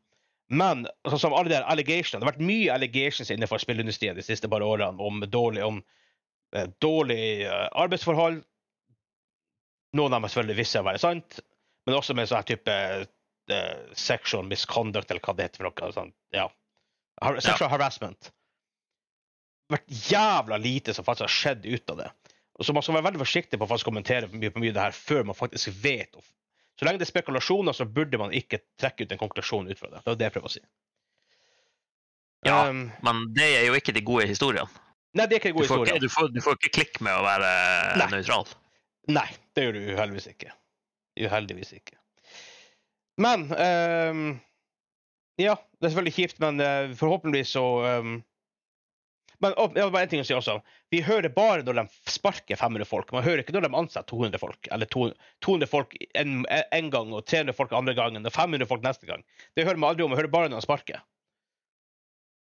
[0.51, 4.25] Men sånn som alle de her allegations, det har vært mye allegations innenfor spillindustrien de
[4.25, 5.77] siste par årene om dårlig, om,
[6.55, 8.41] eh, dårlig eh, arbeidsforhold.
[9.95, 11.39] Noen av dem selvfølgelig visse å være sant,
[11.87, 15.93] men også med sånn type eh, sexual misconduct, eller hva det heter for noe.
[15.95, 16.49] Sånn, ja.
[17.23, 18.31] Har, sexual harassment.
[19.71, 22.11] Det har vært jævla lite som faktisk har skjedd ut av det.
[22.59, 24.95] Og så Man skal være veldig forsiktig på å kommentere mye på mye det her
[24.95, 26.11] før man faktisk vet.
[26.19, 26.27] og
[26.79, 29.89] Så lenge det er spekulasjoner, så burde man ikke trekke ut en konklusjon ut fra
[29.91, 30.01] det.
[30.05, 30.63] Det er det jeg prøver å si.
[32.47, 34.65] Ja, Um, Men det er jo ikke de gode historiene.
[35.13, 35.91] nei, det er ikke en Du historiene.
[35.97, 37.49] ikke, du får, du får ikke klikk med å være
[38.01, 38.07] Nei.
[38.15, 38.47] nøytral.
[39.13, 40.53] Nei, det gjør du uheldigvis ikke.
[41.21, 41.97] Uheldigvis ikke.
[43.21, 44.23] Men um,
[45.37, 48.17] Ja, det er selvfølgelig kjipt, men uh, forhåpentligvis så ehm,
[49.41, 50.59] Men og, ja, bare en ting å si også.
[50.93, 53.13] Vi hører bare når de sparker 500 folk.
[53.15, 54.69] Man hører ikke når de ansetter 200 folk.
[54.71, 59.09] Eller 200 folk en, en gang og 300 folk andre gangen og 500 folk neste
[59.09, 59.25] gang.
[59.57, 60.13] Det hører man aldri om.
[60.13, 61.01] Man hører bare når de sparker.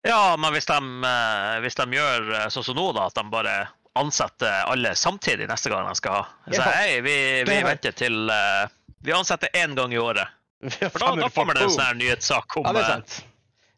[0.08, 3.24] Ja, men hvis de, eh, hvis de gjør eh, sånn som nå, da, at de
[3.32, 3.56] bare
[4.00, 7.16] ansetter alle samtidig neste gang de skal ha Så hei, vi,
[7.48, 8.72] vi venter til eh,
[9.04, 10.32] Vi ansetter én gang i året.
[10.94, 13.20] For da, da kommer det en sånn nyhetssak om Ja, det er sant.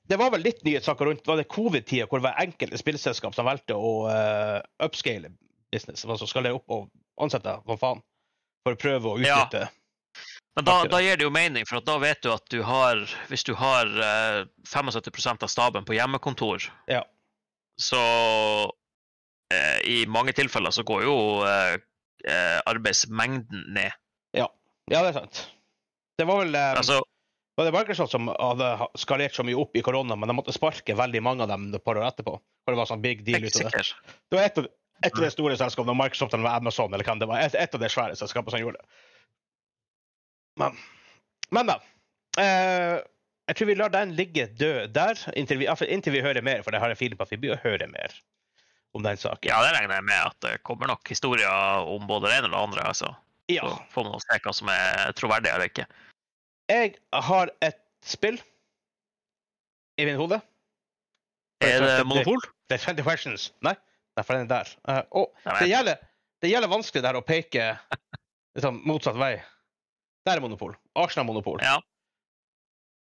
[0.09, 3.47] Det var vel litt nyhetssaker rundt var det covid-tida hvor det var enkelte spillselskap som
[3.47, 5.31] valgte å uh, upscale
[5.71, 6.03] business.
[6.05, 6.89] Altså skal det opp og
[7.23, 8.03] ansette hva faen.
[8.63, 9.43] For å prøve å Ja.
[9.43, 9.69] utnytte
[10.55, 12.99] Men da, da gir det jo mening, for da vet du at du har
[13.31, 17.01] Hvis du har uh, 75% av staben på hjemmekontor, Ja.
[17.79, 18.03] så
[18.69, 21.15] uh, I mange tilfeller så går jo
[21.47, 21.75] eh,
[22.27, 23.91] eh, arbeidsmengden ned.
[24.33, 24.47] Ja,
[24.99, 25.45] det er sant.
[26.19, 26.77] Det var vel um...
[26.77, 26.97] Altså,
[27.55, 30.95] var det Microsoft som hadde skalert så mye opp i korona, men de måtte sparke
[30.97, 32.37] veldig mange av dem et par år etterpå.
[32.65, 33.83] For det var sånn big deal ut av det.
[34.31, 34.69] Det var et av,
[35.05, 37.43] et av de store selskapene, Microsoft eller Amazon, eller hvem det var.
[37.45, 39.01] Et, et av de svære selskapene som gjorde det.
[40.61, 40.77] Men,
[41.53, 41.79] men da.
[42.41, 42.97] Eh,
[43.51, 46.73] jeg tror vi lar den ligge død der, inntil vi, inntil vi hører mer, for
[46.73, 48.15] det har jeg feeling på at vi å høre mer
[48.97, 49.49] om den saken.
[49.49, 52.55] Ja, det regner jeg med at det kommer nok historier om både det ene og
[52.55, 52.87] det andre.
[52.93, 53.13] altså.
[53.51, 53.67] Ja.
[53.67, 55.87] Så får man se hva som er troverdig eller ikke.
[56.73, 56.95] Jeg
[57.29, 58.39] har et spill
[60.01, 60.39] i min hode.
[61.63, 62.41] Er det monopol?
[62.67, 63.47] Det er 20 questions.
[63.65, 63.75] Nei,
[64.17, 64.71] nei for den er der.
[65.13, 65.25] Uh,
[65.61, 66.01] det gjelder,
[66.41, 67.67] det gjelder vanskelig der å peke
[68.57, 69.35] liksom, motsatt vei.
[70.25, 70.73] Der er monopol.
[70.97, 71.61] Arsenal-monopol.
[71.63, 71.77] Ja.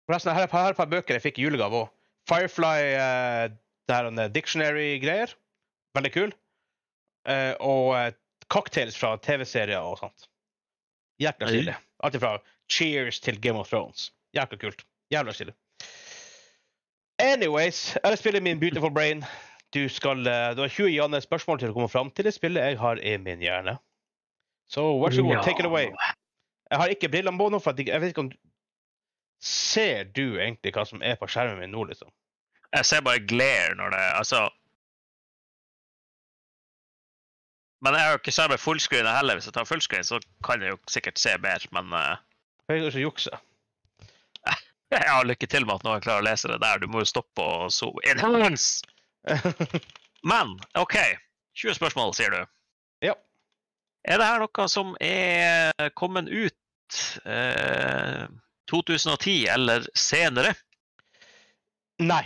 [0.09, 1.91] Forresten, her er et par- er bøker jeg fikk i julegave òg.
[2.29, 3.45] Firefly uh,
[3.89, 5.35] det her er dictionary-greier.
[5.97, 6.35] Veldig kul.
[7.29, 8.15] Uh, og
[8.53, 10.29] cocktails fra TV-serier og sånt.
[11.21, 11.77] Hjertelig stilig.
[12.07, 12.37] Alt fra
[12.69, 14.13] Cheers til Game of Thrones.
[14.37, 14.85] Jækla kult.
[15.13, 15.55] Jævla stilig.
[17.19, 19.25] Anyways, jeg spiller min Beautiful Brain.
[19.75, 22.65] Du skal, eh, du har 20 Janne spørsmål til å komme fram til det spillet
[22.65, 23.79] jeg har i min hjerne.
[24.69, 25.89] Så vær så god, take it away.
[26.71, 28.33] Jeg har ikke brillene på nå, for jeg vet ikke om
[29.41, 32.11] Ser du egentlig hva som er på skjermen min nå, liksom?
[32.75, 34.41] Jeg ser bare glare når det Altså
[37.81, 39.39] Men jeg har jo ikke skjermet fullscreen heller.
[39.39, 41.71] Hvis jeg tar fullscreen, så kan jeg jo sikkert se bedre.
[41.71, 41.95] Men
[42.73, 43.39] Jeg kan ikke jukse.
[44.89, 46.81] Ja, lykke til med at noen klarer å lese det der.
[46.81, 48.85] Du må jo stoppe og sove Enhance!
[50.31, 50.97] Men OK.
[51.59, 52.41] 20 spørsmål, sier du.
[53.05, 53.15] Ja.
[54.09, 56.99] Er det her noe som er kommet ut
[57.29, 58.25] eh,
[58.71, 60.55] 2010 eller senere?
[62.01, 62.23] Nei.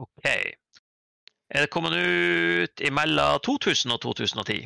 [0.00, 0.26] OK.
[0.26, 4.64] Er det kommet ut imellom 2000 og 2010?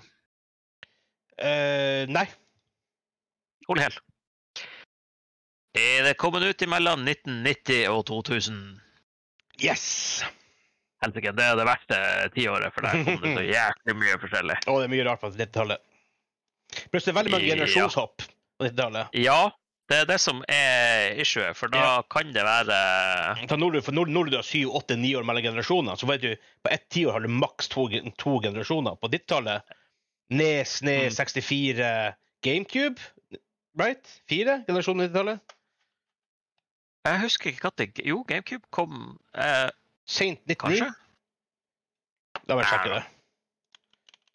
[1.38, 2.24] Eh, nei.
[3.68, 3.98] Hold hel.
[5.78, 8.58] Er det kommet ut imellom 1990 og 2000?
[9.62, 9.84] Yes!
[11.02, 11.98] Helsike, det er det verste
[12.34, 14.56] tiåret, for der kom det så jæklig mye forskjellig.
[14.66, 15.84] Å, det er mye rart på 90-tallet.
[16.92, 17.54] Plutselig veldig mange Ja.
[17.54, 19.14] generasjonshopp på 90-tallet.
[19.22, 19.38] Ja,
[19.88, 21.92] det er det som er issuet, for da Ja.
[22.12, 22.78] kan det være
[23.54, 26.32] Når du, når, når du har syv, åtte, ni år mellom generasjoner, så vet du
[26.66, 27.86] på ett tiår har du maks to,
[28.18, 28.98] to generasjoner.
[29.00, 29.62] På 90-tallet
[30.30, 31.16] Nes, Nes, Mm.
[31.16, 31.92] 64,
[32.44, 33.00] GameCube,
[33.80, 34.04] right?
[34.28, 35.54] Fire generasjoner på 90-tallet.
[37.08, 39.68] Jeg husker ikke når Jo, GameCube kom eh,
[40.08, 40.58] Saint 99.
[40.64, 40.88] Kanskje?
[42.48, 43.02] La meg sjekke det.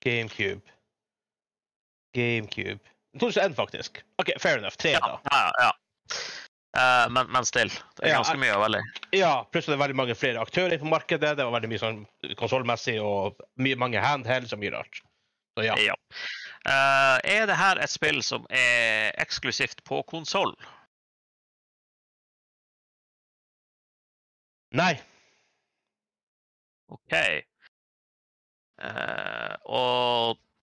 [0.03, 0.74] GameCube.
[2.13, 2.80] GameCube
[3.21, 4.01] 2001, faktisk.
[4.21, 4.78] OK, fair enough.
[4.78, 4.99] Tre, Ja.
[4.99, 5.19] da.
[5.32, 5.71] ja, ja.
[6.74, 7.69] Uh, men, men still.
[7.69, 8.80] Det er Ja, ganske mye å veldig.
[9.13, 11.36] Ja, plutselig er det veldig mange flere aktører på markedet.
[11.38, 11.99] Det var veldig mye sånn
[12.39, 15.03] konsollmessig og mye, mange handhelds og mye rart.
[15.53, 15.76] Så ja.
[15.78, 15.93] Ja.
[16.65, 20.55] Uh, er det her et spill som er eksklusivt på konsoll?
[24.74, 24.93] Nei.
[26.93, 27.13] OK.
[28.84, 30.39] Uh, og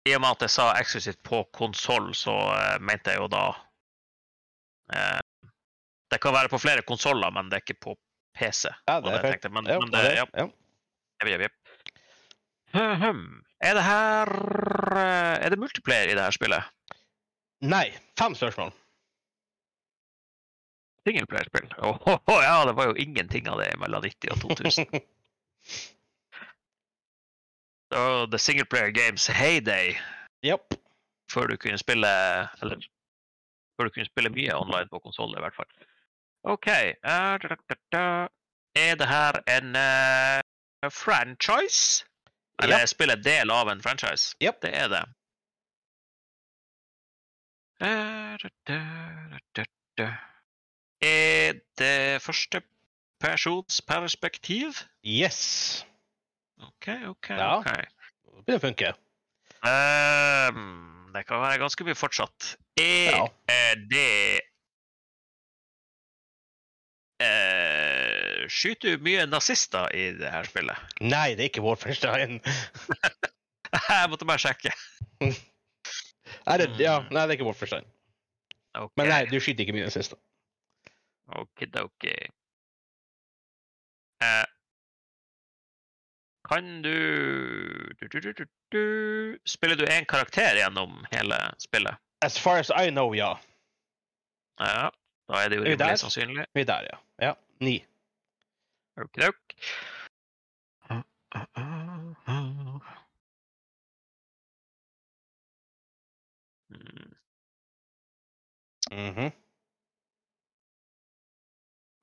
[0.10, 3.44] i og med at jeg sa eksklusivt på konsoll, så uh, mente jeg jo da
[3.54, 5.22] uh,
[6.12, 7.96] Det kan være på flere konsoller, men det er ikke på
[8.38, 8.68] PC.
[8.90, 9.32] Ja, det fair.
[9.32, 9.54] tenkte.
[9.54, 10.26] Men, Ja, men det, ja.
[10.34, 10.48] ja.
[11.22, 11.60] Jepp, jepp, jepp.
[12.74, 14.30] Hm, Er det her
[14.98, 16.64] Er det multiplayer i det her spillet?
[17.62, 17.86] Nei.
[18.20, 18.74] Fem spørsmål.
[21.08, 21.74] Singleplayerspill?
[21.82, 24.86] Åh, ja, det var jo ingenting av det mellom 90 og 2000.
[27.94, 29.98] Det var The Singleplayer Games heyday
[30.44, 30.74] Yep.
[31.32, 32.08] før du kunne spille
[32.62, 32.82] Eller
[33.78, 35.70] før du kunne spille mye online på konsoll, i hvert fall.
[36.44, 36.68] OK.
[36.68, 38.28] eh, da, da, da, da.
[38.76, 42.06] Er det her en uh, franchise?
[42.62, 42.90] Eller yep.
[42.90, 44.36] spiller del av en franchise?
[44.42, 44.62] Yep.
[44.62, 45.04] Det er det.
[47.84, 48.38] Eh,
[51.04, 52.62] Er det første
[53.20, 54.78] persons perspektiv?
[55.04, 55.86] Yes.
[56.64, 57.30] OK, OK.
[57.36, 57.58] Ja.
[57.60, 57.68] ok.
[57.68, 58.94] Det begynner å funke.
[59.64, 62.54] Um, det kan være ganske mye fortsatt.
[62.80, 63.28] Er Ja.
[63.92, 64.40] det
[67.24, 70.80] uh, Skyter du mye nazister i det her spillet?
[71.02, 72.40] Nei, det er ikke Wolfenstein.
[73.90, 74.74] Jeg måtte bare sjekke.
[75.24, 77.08] Er det, ja, Mm.
[77.16, 77.86] nei, det er ikke Wolfenstein.
[78.76, 78.94] Okay.
[79.00, 80.18] Men nei, du skyter ikke mye nazister.
[81.28, 82.16] Okidoki.
[84.24, 84.46] Eh,
[86.50, 91.96] kan du, du, du, du, Spiller du én karakter gjennom hele spillet?
[92.26, 93.40] As far as I know, ja.
[94.60, 94.92] Ja,
[95.28, 96.46] da er det jo rimelig sannsynlig.
[96.54, 97.00] Vi er der, ja.
[97.22, 97.86] Ja, Ni.
[99.00, 99.56] Okidok.
[100.90, 101.04] Mm.
[108.92, 109.43] Mhm.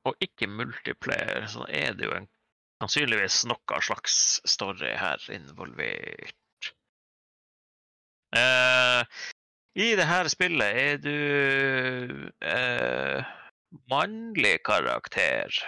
[0.08, 2.28] Og ikke multiplayer, så er det jo en,
[2.80, 4.14] sannsynligvis noe slags
[4.48, 6.70] story her involvert.
[8.36, 9.02] Eh,
[9.76, 13.34] I det her spillet er du eh,
[13.92, 15.60] mannlig karakter.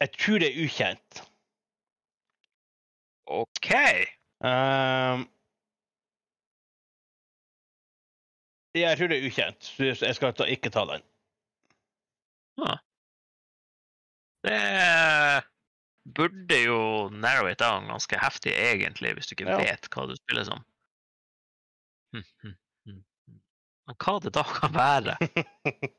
[0.00, 1.22] Jeg tror det er ukjent.
[3.26, 3.70] OK.
[4.44, 5.26] Ehm,
[8.82, 9.68] jeg tror det er ukjent.
[9.76, 11.02] så Jeg skal ta, ikke ta den.
[14.46, 15.42] Det
[16.16, 19.58] burde jo narrow it down ganske heftig, egentlig, hvis du ikke Ja.
[19.58, 20.64] vet hva du spiller som.
[22.14, 22.54] Hm, hm,
[22.86, 23.40] hm, hm.
[23.86, 25.16] Men hva det da kan være?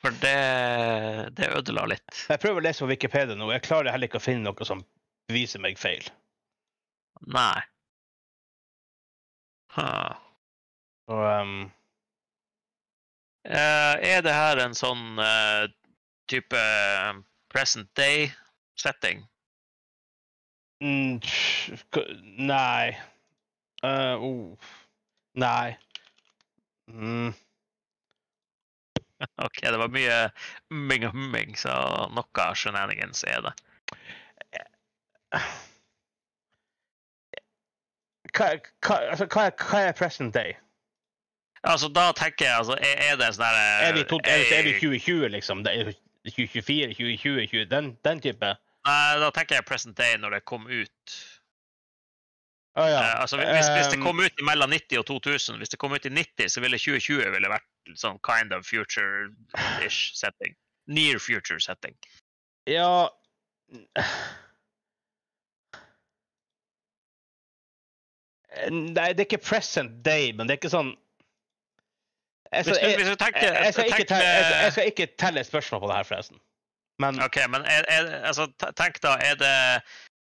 [0.00, 2.22] For det, det ødela litt.
[2.30, 3.50] Jeg prøver å lese på Wikipedia nå.
[3.52, 4.80] Jeg klarer heller ikke å finne noe som
[5.28, 6.06] viser meg feil.
[7.28, 7.60] Nei.
[9.76, 10.16] Huh.
[11.10, 11.68] Og, Eh,
[13.50, 15.66] er det her en sånn eh,
[16.30, 16.64] type
[17.50, 19.26] present day-setting?
[20.80, 21.20] mm,
[22.38, 22.96] nei.
[23.82, 24.70] Uh, oh.
[25.40, 25.76] Nei.
[26.90, 27.32] Mm,
[29.44, 30.16] OK, det var mye
[30.72, 31.74] umming og humming, så
[32.14, 33.52] noe shenanigans er det.
[38.34, 38.48] hva,
[38.86, 40.56] hva, altså, hva, er, hva er present day?
[41.62, 44.54] Altså, da tenker jeg altså, Er, er det sånn her Er vi, to, er, vi-
[44.56, 45.60] er vi eh, 2020, liksom?
[45.68, 45.90] Er
[46.24, 48.54] 2024, 2020, 20, den, den type?
[48.88, 51.16] Nei, da tenker jeg present day når det kom ut.
[52.80, 53.00] Å ja.
[53.02, 55.92] Eh, altså, hvis, hvis det Ehm, kom ut mellom 90 og 2000, hvis det kom
[55.92, 57.68] ut i 90, så ville 2020 ville vært
[58.00, 60.56] sånn kind of future-ish setting.
[60.88, 61.96] Near future setting.
[62.68, 63.08] Ja
[68.70, 70.94] Nei, det er ikke present day, men det er ikke sånn
[72.52, 75.06] jeg skal, Hvis du, hvis du tenker, jeg, skal tenk telle, jeg, jeg skal ikke
[75.22, 76.40] telle spørsmål på det her, forresten.
[77.00, 79.52] Men OK, men er, er, altså, tenk da, er det,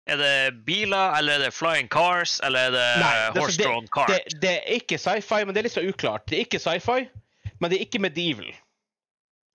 [0.09, 0.33] er det
[0.67, 4.11] biler, eller er det flying cars, eller er det Nei, altså, horse-drawn cars?
[4.11, 6.27] det, det er ikke sci-fi, men det er litt så uklart.
[6.29, 6.99] Det er ikke sci-fi,
[7.59, 8.51] men det er ikke medieval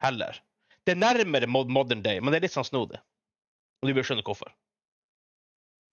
[0.03, 0.41] heller.
[0.85, 2.99] Det er nærmere modern day, men det er litt sånn snodig.
[3.83, 4.51] Og du bør skjønne hvorfor.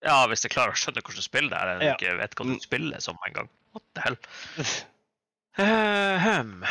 [0.03, 1.95] Ja, hvis jeg klarer å skjønne hvordan du spiller det her, Jeg Ja.
[1.99, 2.59] ikke vet hva du Mm.
[2.63, 3.49] spiller som en gang.
[3.75, 4.17] What the hell?
[5.59, 6.63] Ahem.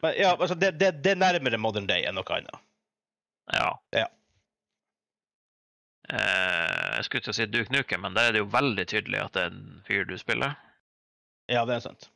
[0.00, 2.64] Men ja, altså, det, det, det er nærmere modern day enn noe annet.
[3.52, 3.70] Ja.
[3.96, 4.06] Ja.
[6.08, 9.20] Eh, jeg skulle til å si Duke Nukem, men der er det jo veldig tydelig
[9.24, 10.56] at det er en fyr du spiller.
[11.48, 12.10] Ja, det er sant.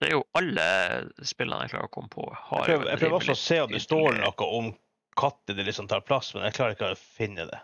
[0.00, 0.64] Det er jo alle
[1.24, 2.24] spillene jeg klarer å komme på.
[2.48, 4.72] Har Jeg prøver, jeg prøver også å se om det står noe om
[5.16, 7.60] katter det liksom tar plass, men jeg klarer ikke å finne det.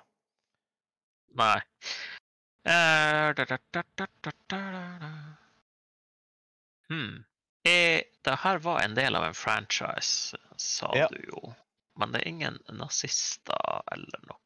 [1.36, 1.58] Nei.
[2.64, 3.34] Eh.
[6.88, 7.24] Hmm.
[7.64, 11.08] Eh, det her var en del av en franchise, sa Ja.
[11.08, 11.54] du jo.
[11.98, 14.36] Men det er ingen nazister eller noe.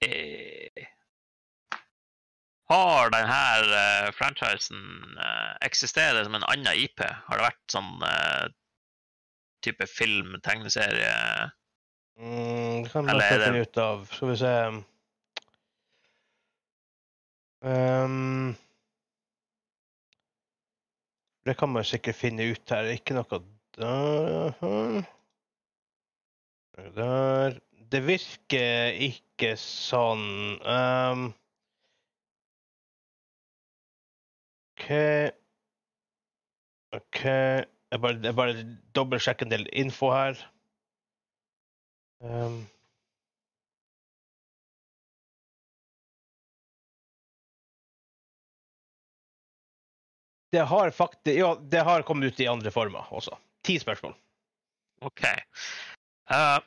[0.00, 0.86] Eh.
[2.68, 3.38] Har denne
[3.72, 5.18] uh, franchisen
[5.64, 7.00] eksisterer som en annen IP?
[7.00, 8.48] Har det vært sånn eh,
[9.64, 11.14] type film, tegneserie?
[12.18, 14.06] Mm, det kan Eller er prøve det- ut av.
[14.12, 14.54] Skal vi se
[17.62, 18.54] Ehm,
[21.44, 22.84] Det kan man sikkert finne ut her.
[22.92, 23.24] Ikke noe
[23.78, 24.94] der.
[26.94, 27.58] der.
[27.90, 31.34] Det virker ikke sånn Ehm,
[34.78, 34.90] OK
[36.92, 40.36] OK Jeg bare, jeg bare dobbeltsjekker en del info her.
[42.20, 42.66] Ehm.
[50.50, 53.36] Det har faktisk Ja, det har kommet ut i andre former også.
[53.62, 54.14] Ti spørsmål.
[55.00, 55.24] OK.
[56.30, 56.58] Uh,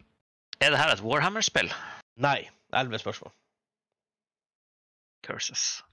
[0.62, 1.72] er det her et Warhammer-spill?
[2.22, 2.49] Nei.
[2.74, 3.34] Elleve spørsmål.
[5.26, 5.84] Curses.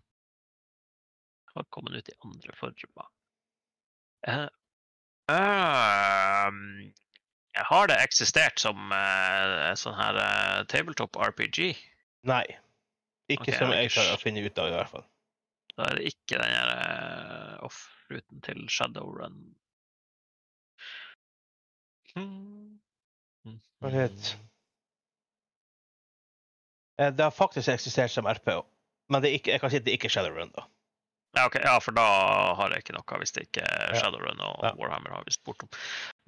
[1.55, 3.09] Har kommet ut i andre former.
[4.29, 4.47] Eh,
[5.33, 6.93] ehm,
[7.67, 11.73] har det eksistert som uh, sånn her uh, tabletop RPG?
[12.29, 12.45] Nei.
[13.29, 15.07] Ikke okay, som jeg klarer å finne ut av, i hvert fall.
[15.75, 19.37] Da er det ikke den her uh, off-ruten til Shadowrun.
[22.15, 22.79] Hmm.
[23.47, 23.61] Mm.
[26.99, 28.65] Eh, Det har faktisk eksistert som RPO,
[29.13, 30.67] men det ikke, jeg kan si at det ikke er Shadowrun, da.
[31.37, 31.63] Ja, okay.
[31.63, 32.05] ja, for da
[32.59, 34.73] har jeg ikke noe hvis det ikke er Shadowrun og Ja.
[34.81, 35.69] Warhammer har visst bortom.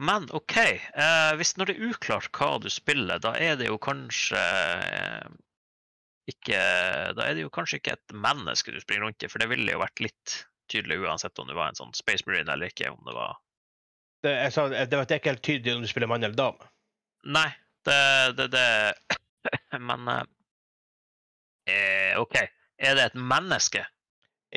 [0.00, 3.76] Men OK, eh, hvis når det er uklart hva du spiller, da er det jo
[3.82, 5.26] kanskje eh,
[6.30, 6.60] ikke
[7.18, 9.74] Da er det jo kanskje ikke et menneske du springer rundt i, for det ville
[9.74, 10.36] jo vært litt
[10.70, 12.92] tydelig uansett om du var en sånn Space Marine eller ikke.
[12.94, 13.36] om det var...
[14.22, 16.68] Det, jeg sa, det var ikke helt tydelig om du spiller mann eller dame.
[17.26, 17.48] Nei,
[17.88, 18.00] det,
[18.38, 20.24] det, det Men eh,
[21.74, 22.36] eh, OK.
[22.80, 23.84] Er det et menneske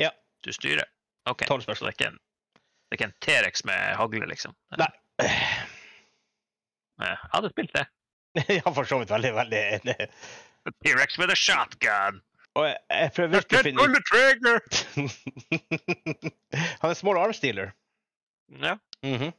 [0.00, 0.12] Ja.
[0.44, 0.88] du styrer?
[1.28, 1.44] OK.
[1.48, 2.20] Så det er ikke en,
[2.60, 4.54] det er ikke en T-rex med hagle, liksom?
[4.78, 4.88] Nei.
[5.22, 7.86] Jeg hadde spilt det.
[8.58, 9.94] Ja, for så vidt veldig, veldig enig.
[10.82, 12.16] T-rex with a shotgun!
[12.58, 14.56] Og jeg, jeg prøver virkelig å finne trigger!
[16.82, 17.68] Han er small arm stealer.
[18.62, 18.74] Ja.
[19.06, 19.32] Mm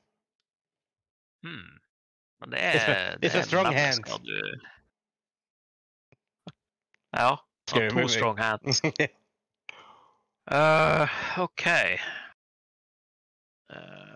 [1.45, 1.73] Hmm.
[2.41, 4.25] Men det It's er, a- det it's a er strong mennesker hand.
[4.25, 4.39] Du...
[7.15, 7.29] Ja.
[7.69, 8.09] Scary to movie.
[8.15, 8.81] strong hands.
[10.51, 11.05] uh,
[11.45, 11.65] OK.
[13.69, 14.14] Eh,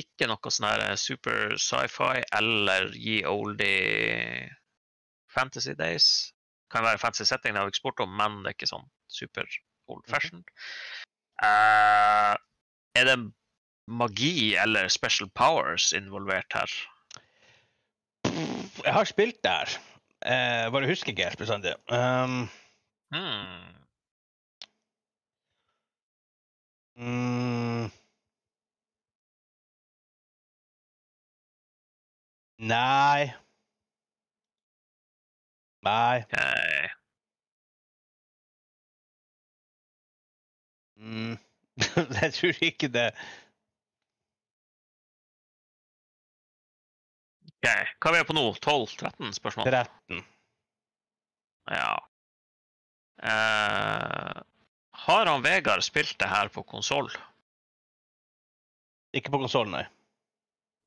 [0.00, 4.48] ikke noe sånn her super sci-fi eller ye oldie
[5.34, 6.08] fantasy days.
[6.72, 8.86] Kan være fancy setting, det har vi ikke spurt om, men det er ikke sånn
[9.08, 9.48] super
[9.88, 10.44] old fashioned.
[11.40, 12.34] Uh,
[12.98, 13.18] er det
[13.88, 16.72] magi eller special powers involvert her?
[18.28, 19.72] Jeg har spilt der.
[20.18, 21.76] Uh, bare husker ikke helt bestandig.
[21.88, 22.48] Um,
[23.08, 23.72] Hmm.
[26.98, 27.90] mm,
[32.58, 33.34] nei.
[35.86, 36.22] Nei.
[36.22, 36.96] ok.
[40.98, 41.38] Mm.
[42.22, 43.12] jeg tror ikke det.
[47.58, 47.66] Ok,
[47.98, 48.44] Hva er vi på nå?
[48.62, 49.70] 12-13 spørsmål?
[49.70, 50.20] 13.
[51.74, 51.94] Ja.
[53.22, 54.42] Eh,
[55.04, 57.10] har han Vegard spilt det her på konsoll?
[59.16, 59.86] Ikke på konsollen, nei.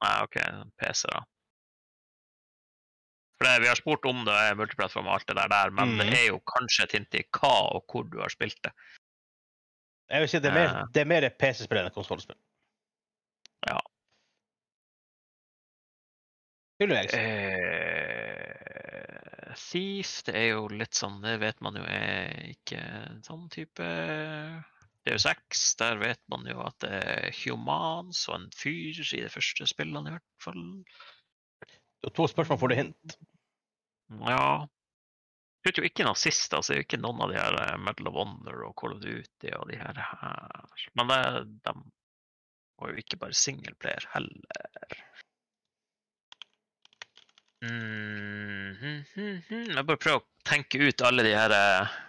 [0.01, 0.37] Nei, OK,
[0.79, 1.25] PC, da.
[3.41, 5.95] For det, Vi har spurt om det er multiplattform og alt det der, der men
[5.97, 6.13] det Mhm.
[6.13, 8.71] er jo kanskje et hint i hva og hvor du har spilt det.
[10.11, 10.85] Jeg vil si det er mer, Eh.
[10.93, 12.35] det er mer PC-spill enn konsollspill.
[13.67, 13.79] Ja.
[16.79, 17.17] Vil du si?
[17.17, 18.47] Eh,
[19.55, 22.77] Thief, det er jo litt sånn Det vet man jo er ikke
[23.09, 23.83] en sånn type
[25.07, 29.65] DU6, der vet man jo at det er humans og en fyr i de første
[29.67, 30.83] spillene, i hvert fall.
[32.13, 33.17] To spørsmål får du hint.
[34.19, 34.67] Ja.
[35.61, 38.09] Jeg er jo ikke nazister, så er jo ikke noen av de her eh, Medal
[38.09, 40.85] of Honor og Call of Duty og de her her.
[40.97, 41.19] Men det,
[41.67, 41.75] de
[42.81, 45.03] var jo ikke bare singleplayer heller.
[47.61, 49.03] Mm, -hmm.
[49.13, 49.67] hm, hm.
[49.75, 51.99] Jeg bare prøver å tenke ut alle de her eh,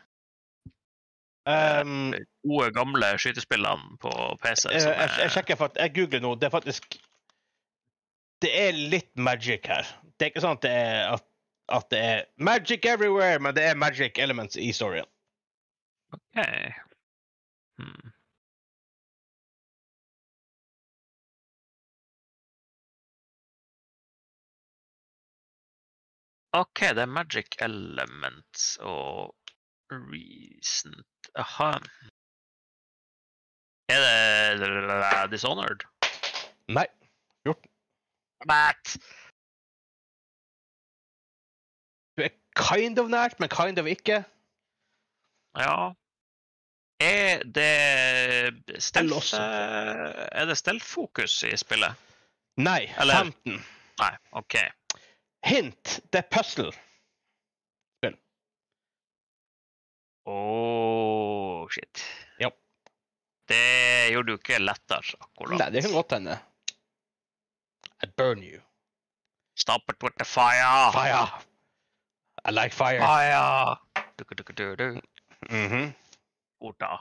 [1.43, 2.13] Um,
[2.47, 4.11] gode, gamle skytespillene på
[4.43, 4.69] PC.
[4.71, 6.37] jeg, jeg, jeg er, sjekker for at jeg googler nå.
[6.39, 6.87] Det er faktisk
[8.43, 9.87] Det er litt magic her.
[10.17, 11.27] Det er ikke sånn at det er, at,
[11.69, 15.07] at det er magic everywhere, men det er magic elements i storyen.
[16.13, 16.39] Ok.
[17.79, 18.13] Hmm.
[26.53, 29.35] OK, det er magic elements og
[29.93, 31.79] recent Aha.
[33.89, 35.85] Er det Dishonored?
[36.69, 36.87] Nei.
[38.47, 38.97] Matt!
[38.97, 39.22] Du
[42.59, 44.23] kind of nært, men kind of ikke.
[45.59, 45.93] Ja.
[47.03, 51.99] Er det stealth eh, Er det stealth-fokus i spillet?
[52.57, 52.87] Nei.
[53.01, 53.59] Eller- 15.
[53.99, 54.57] Nei, OK.
[55.45, 56.01] Hint.
[56.13, 56.73] Det er puzzle.
[60.25, 62.05] Oh, shit.
[62.39, 62.51] Ja.
[63.49, 65.59] Det gjorde du ikke lettere, akkurat.
[65.59, 66.37] Nei, det kan godt hende.
[68.03, 68.61] I burn you.
[69.59, 70.93] Stop it with the fire!
[70.95, 71.27] Fire!
[72.45, 72.99] I like fire.
[72.99, 73.76] Fire!
[74.18, 75.01] Du, du, du, du.
[75.51, 75.93] Mhm.
[76.62, 76.99] Orda.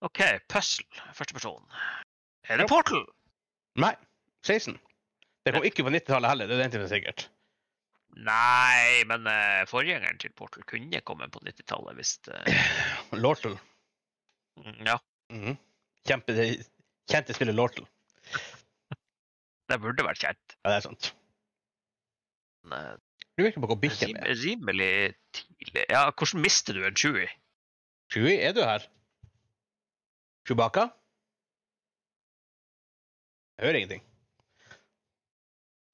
[0.00, 0.86] OK, puzzle.
[1.14, 1.64] Første person.
[2.48, 2.68] Er det.
[2.68, 3.04] Portal?
[3.76, 3.92] Nei.
[4.48, 4.78] 16.
[5.44, 7.26] Det kom ikke på 90-tallet heller, det er den tiden sikkert.
[8.16, 12.40] Nei, men uh, forgjengeren til Portal kunne komme på 90-tallet hvis det
[13.24, 13.58] Lortel.
[14.60, 14.96] Mm, Ja,
[15.30, 15.54] Mhm.
[16.08, 16.32] Kjempe,
[17.12, 17.84] kjente spillet Lortel.
[19.70, 20.56] det burde vært kjent.
[20.64, 21.10] Ja, det er sant.
[22.64, 22.96] Men, eh,
[23.40, 23.76] Du virker ikke å gå
[24.12, 24.26] med.
[24.42, 24.94] rimelig
[25.32, 25.84] tidlig.
[25.88, 27.30] Ja, hvordan mister du en Chewie?
[28.12, 28.84] Chewie, er du her?
[30.44, 30.90] Chewbacca?
[33.56, 34.04] Jeg hører ingenting.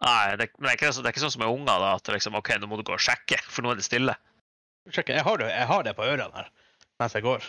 [0.03, 2.11] Nei, det, men det, er ikke, det er ikke sånn som med unger, da, at
[2.16, 4.16] liksom, OK, nå må du gå og sjekke, for nå er det stille.
[4.90, 5.14] Sjekke.
[5.14, 6.51] jeg har det, jeg har det på ørene her
[6.97, 7.44] mens jeg går.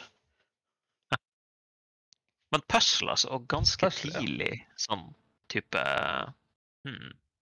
[2.51, 4.21] Men puzzle, altså, og ganske Puzzle, ja.
[4.23, 5.09] tidlig sånn
[5.51, 5.81] type
[6.87, 7.15] hmm.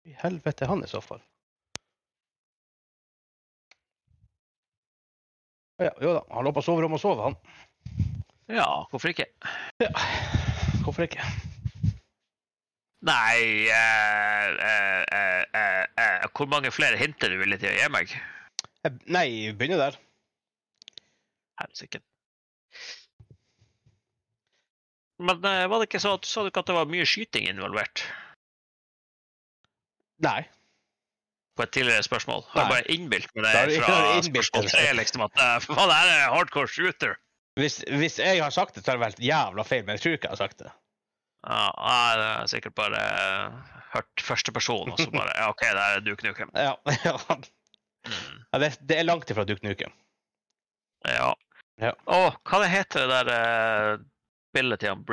[0.08, 1.20] I helvete han i så fall.
[5.78, 7.36] Ja, jo da, han lå på soverommet og sov, han.
[8.50, 9.28] Ja, hvorfor ikke?
[9.82, 9.90] Ja,
[10.82, 11.22] hvorfor ikke?
[13.06, 17.76] Nei eh, eh, eh, eh, eh, Hvor mange flere hint er du villig til å
[17.76, 18.14] gi meg?
[18.82, 19.98] Jeg, nei, begynner der.
[21.62, 22.00] Helsike.
[25.22, 27.48] Men eh, var det ikke så at sa du ikke at det var mye skyting
[27.50, 28.02] involvert
[30.22, 30.40] Nei.
[31.58, 32.44] På et tidligere spørsmål?
[32.52, 36.12] Har jeg bare innbilt Da det fra spørsmål tre, liksom at eh, faen, det her
[36.14, 37.16] er hardcore shooter?
[37.58, 40.14] Hvis, hvis jeg har sagt det, så har det vært jævla feil, men jeg tror
[40.18, 40.70] ikke jeg har sagt det.
[41.48, 45.64] Ja, jeg har er sikkert bare eh, hørt første person, og så bare ja, OK,
[45.66, 46.52] det er Duke Nukem.
[46.68, 47.16] Ja, ja.
[48.06, 48.36] Mm.
[48.52, 49.94] ja det, det er langt ifra Duke Nukem.
[51.06, 51.32] Ja.
[51.82, 51.92] Ja.
[52.10, 54.06] Å, hva det heter det der uh,
[54.54, 55.04] bildet til han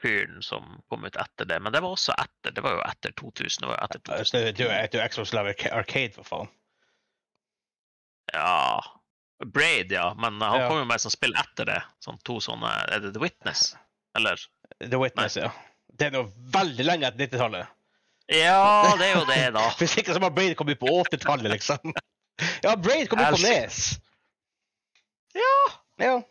[0.00, 1.60] Braid-fyren som kom ut etter det?
[1.60, 2.52] Men det var også etter.
[2.54, 3.60] Det var jo etter 2000.
[3.60, 4.18] Det var jo etter 2000.
[4.18, 6.48] Altså, Det det er jo Exos Arcade, for faen.
[8.32, 8.80] Ja
[9.44, 10.14] Braid, ja.
[10.14, 10.68] Men han Ja.
[10.68, 11.82] kom jo med som spill etter det.
[12.04, 13.76] Sånn to sånne Er det The Witness?
[14.16, 14.36] Eller?
[14.80, 15.50] The Witness, ja.
[15.96, 17.66] Det er noe veldig lenge etter 90-tallet.
[18.30, 19.70] Ja, det er jo det, da.
[19.78, 21.94] Hvis ikke så må Braid komme ut på 80-tallet, liksom.
[22.64, 23.98] Ja, Braid kom ut på Nes.
[25.34, 25.50] Ja,
[26.00, 26.22] Ja,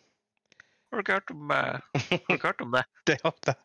[0.90, 2.84] har du ikke hørt om, eh, har du ikke hørt om det?
[3.10, 3.56] det er det.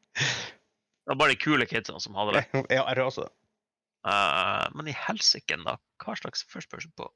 [1.05, 2.45] Det var bare de kule kidsene som hadde det.
[2.75, 3.33] Ja, jeg har også det.
[4.09, 5.77] Eh, men i helsike, da.
[6.05, 7.09] Hva slags first person på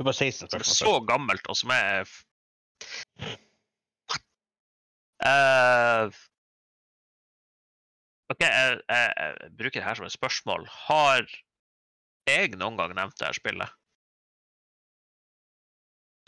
[0.00, 0.80] Det var 16 Det er spørsmål.
[0.80, 2.08] så gammelt, og som er
[5.20, 6.06] Eh,
[8.32, 10.64] OK, jeg, jeg, jeg bruker det her som et spørsmål.
[10.86, 11.26] Har
[12.30, 13.74] jeg noen gang nevnt det her spillet?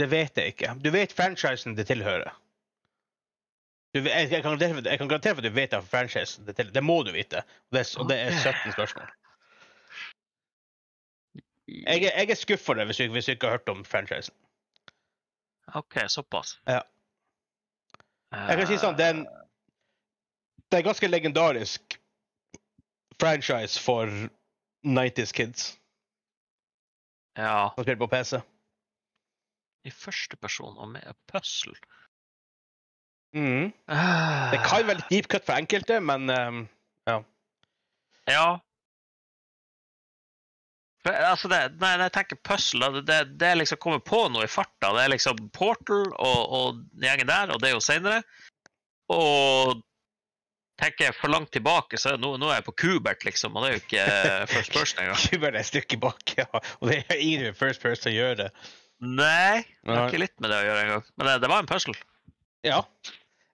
[0.01, 0.75] Det vet jeg ikke.
[0.83, 2.33] Du vet franchisen det tilhører.
[3.95, 6.71] Du, jeg, jeg, kan garantere for, at du vet av franchisen det.
[6.75, 7.43] Det må du vite.
[7.69, 9.11] Og det, og det er 17 spørsmål.
[11.69, 14.35] Jeg, jeg er skuffa hvis, du- hvis du ikke har hørt om franchisen.
[15.75, 16.59] OK, såpass.
[16.67, 16.81] Ja.
[18.33, 19.27] Jeg kan si sånn, det er, en,
[20.73, 21.99] det er ganske legendarisk
[23.21, 24.09] franchise for
[24.89, 25.67] 90s kids
[27.37, 27.69] Ja.
[27.75, 28.41] som spiller på PC.
[29.85, 31.77] I første person og med puzzle.
[33.33, 33.71] Mhm.
[34.53, 36.63] Det kan være litt deep cut for enkelte, men um,
[38.29, 38.59] Ja.
[41.03, 44.47] For, altså det, nei, når jeg tenker puzzle, det, det, det liksom kommer på noe
[44.47, 44.93] i farta.
[44.95, 48.21] Det er liksom Portal og, og gjengen der, og det er jo seinere.
[49.11, 49.81] Og
[50.83, 53.59] tenker jeg for langt tilbake, så nå, nå er jeg på Kubert, liksom.
[53.59, 55.25] Og det er jo ikke eh, first person engang.
[55.33, 56.47] Kubert er et stykke bak, ja.
[56.55, 58.49] Og det er ingen first person å gjøre det.
[59.03, 61.07] Nei, det har ikke litt med det å gjøre engang.
[61.19, 61.99] Men det, det var en puzzle.
[62.63, 62.79] Ja.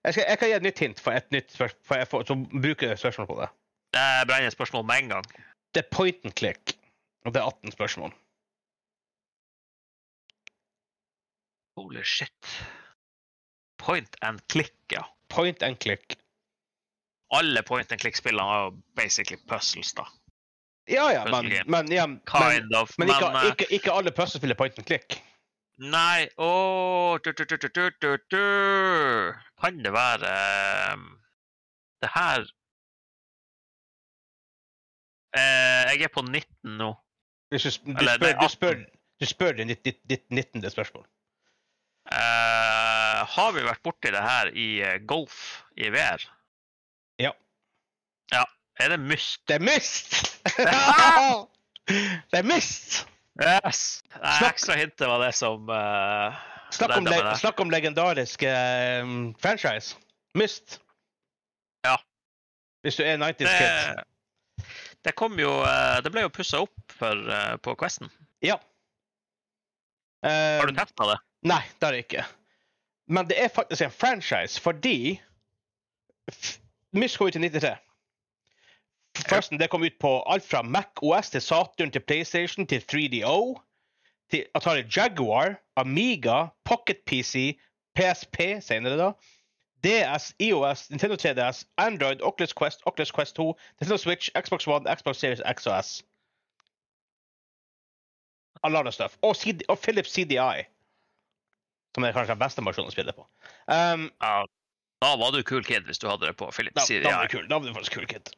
[0.05, 2.87] Jeg, skal, jeg kan gi et nytt hint for et nytt spørsmål, for så bruker
[2.87, 3.49] jeg spørsmål på det.
[3.95, 5.25] Det brenner spørsmål med en gang.
[5.75, 6.75] Det er point and click,
[7.25, 8.13] og det er 18 spørsmål.
[11.77, 12.55] Holy shit.
[13.77, 15.03] Point and click, ja.
[15.29, 16.15] Point and click.
[17.31, 20.07] Alle point and click-spillene er jo basically puzzles, da.
[20.89, 22.95] Ja, ja, men, men, ja, men, of.
[22.97, 25.21] men Men, ikke, eh, ikke, ikke alle puzzles er point and click.
[25.79, 27.31] Nei Åh du,
[29.59, 31.05] Kan det være ehm,
[32.01, 32.45] Det her
[35.35, 36.93] eh, Jeg er på 19 nå.
[37.49, 38.75] Hvis du, spør, Eller, nei, du, spør,
[39.19, 40.69] du spør ditt, ditt, ditt 19.
[40.69, 41.07] spørsmål.
[42.09, 45.39] Uh, har vi vært borti det her i eh, golf
[45.77, 46.23] i VR?
[47.21, 47.31] Ja.
[48.33, 48.43] Ja.
[48.81, 49.41] Er det myst?
[49.49, 50.15] Det er mist!
[52.31, 53.03] det er mist!
[53.39, 53.81] Yes!
[54.15, 56.39] Nei, Snakk- ekstra hintet var det som uh,
[56.71, 59.05] Snakk om, le, snakk om legendarisk eh,
[59.41, 59.97] franchise.
[60.37, 60.79] Myst.
[61.85, 61.95] Ja.
[62.85, 64.03] Hvis du er 90s kid.
[65.05, 68.11] Det, kom jo eh, Det ble jo pussa opp for, eh, på Questen.
[68.45, 68.59] Ja.
[70.23, 71.19] Har du testa det?
[71.47, 72.25] Nei, det har jeg ikke.
[73.09, 75.19] Men det er faktisk en franchise fordi
[76.93, 77.77] Myst kom ut i 93.
[79.17, 83.57] Forresten, det kom ut på alt fra Mac OS til Saturn til PlayStation til 3DO.
[84.31, 87.59] Til Atari Jaguar, Amiga, Pocket PC,
[87.97, 89.11] PSP senere, da.
[89.83, 95.17] DS, IOS, Nintendo 3DS, Android, Oculus Quest, Oculus Quest 2, Nintendo Switch, Xbox One, Xbox
[95.17, 96.03] Series X og S.
[98.63, 99.15] A lot of stuff.
[99.21, 100.65] Og, CD, og Philips CDI.
[101.95, 103.25] Som er kanskje den beste versjonen å spille på.
[103.71, 104.43] Um, Ja.
[104.99, 107.05] Da var du kul kid hvis du hadde det på Philips da, CDI.
[107.05, 107.45] da var kul.
[107.47, 108.33] Da var du faktisk kul, kid.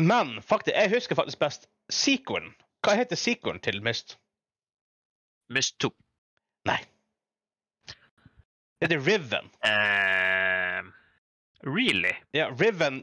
[0.00, 2.54] Men faktisk, jeg husker faktisk best sequelen.
[2.80, 4.16] Hva heter sequelen til Myst?
[5.50, 5.90] Myst 2.
[6.68, 6.78] Nei.
[8.80, 9.50] Er Det Riven.
[9.66, 10.82] Eh,
[11.66, 12.14] really?
[12.32, 13.02] Ja, Riven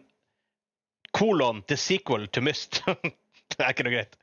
[1.12, 2.84] kolon the sequel to Myst.
[3.50, 4.16] det er ikke noe greit.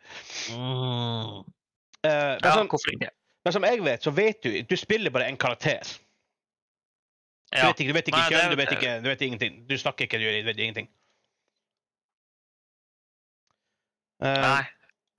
[0.51, 1.45] Mm.
[2.05, 2.68] Uh, men, Ja, som,
[3.45, 5.81] men som jeg vet, så vet du Du spiller bare en karakter.
[7.55, 7.68] Du Ja.
[7.70, 9.59] vet ikke, du vet ikke Nei, kjønn, du vet ikke Du vet ingenting.
[9.68, 10.89] Du snakker ikke, du vet ingenting.
[14.25, 14.64] Uh, Nei.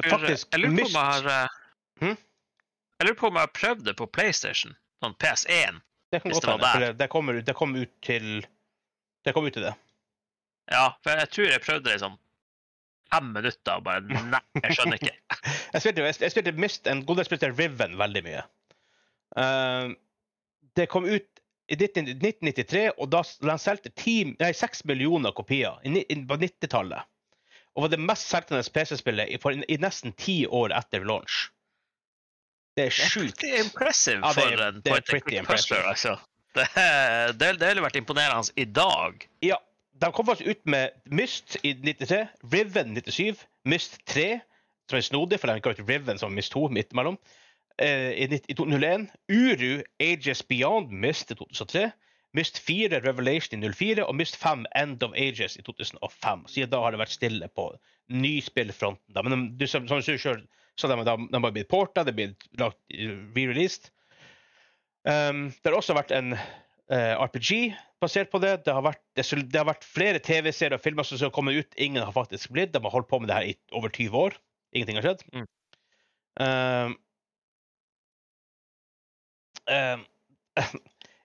[0.09, 1.61] faktisk, jeg lurer på om jeg har uh...
[2.01, 2.17] Hm?
[2.99, 4.75] Jeg lurer på om jeg har prøvd det på PlayStation.
[5.03, 5.81] Sånn PS1.
[6.13, 6.91] Det kan godt hende.
[6.99, 8.27] Det, kommer, ut- det kom ut til
[9.25, 9.73] Det kom ut til det.
[10.71, 12.15] Ja, for jeg tror jeg prøvde det i sånn
[13.13, 15.13] fem minutter og bare Nei, jeg skjønner ikke.
[15.75, 18.41] Jeg spilte, jeg, jeg spilte Mist en god del spilte Riven veldig mye.
[19.35, 19.91] Uh,
[20.79, 25.81] det kom ut i 1993, og da lanserte de solgte 10 nei, 6 millioner kopier
[25.83, 27.03] i, i, på 90-tallet.
[27.75, 29.39] Og var det mest selgende PC-spillet i,
[29.75, 31.49] i nesten ti år etter launch.
[32.75, 33.39] Det er sjukt.
[33.41, 36.15] Det er impressive Ja, det er- for en point and puzzler, altså.
[36.55, 36.65] Det,
[37.39, 39.25] det, det ville vært imponerende i dag.
[39.43, 39.55] Ja,
[40.01, 44.39] de kom faktisk ut med Myst i 93, Riven 97, Myst 3,
[44.89, 47.17] som er snodig, for de ga ut Riven som Myst 2 midt imellom,
[47.79, 49.07] eh, i, i 2001.
[49.31, 51.91] Uru Ages Beyond Myst i 2003.
[52.35, 56.47] Myst 4 Revelation i 04 og Myst 5 End of Ages i 2005.
[56.51, 57.69] Siden da har det vært stille på
[58.11, 59.15] nyspillfronten.
[59.23, 60.43] Men du, som, som du selv,
[60.75, 62.79] så de, de, de har blitt porta, det har blitt lagt,
[63.35, 63.91] re-released.
[65.05, 68.57] Um, det har også vært en uh, RPG basert på det.
[68.65, 71.77] Det har vært, det, det har vært flere TV-serier og filmer som skal komme ut.
[71.77, 72.73] Ingen har faktisk blitt.
[72.73, 74.37] De har holdt på med det her i over 20 år.
[74.75, 75.23] Ingenting har skjedd.
[75.31, 75.47] Mm.
[76.45, 76.97] Um,
[79.71, 80.05] um,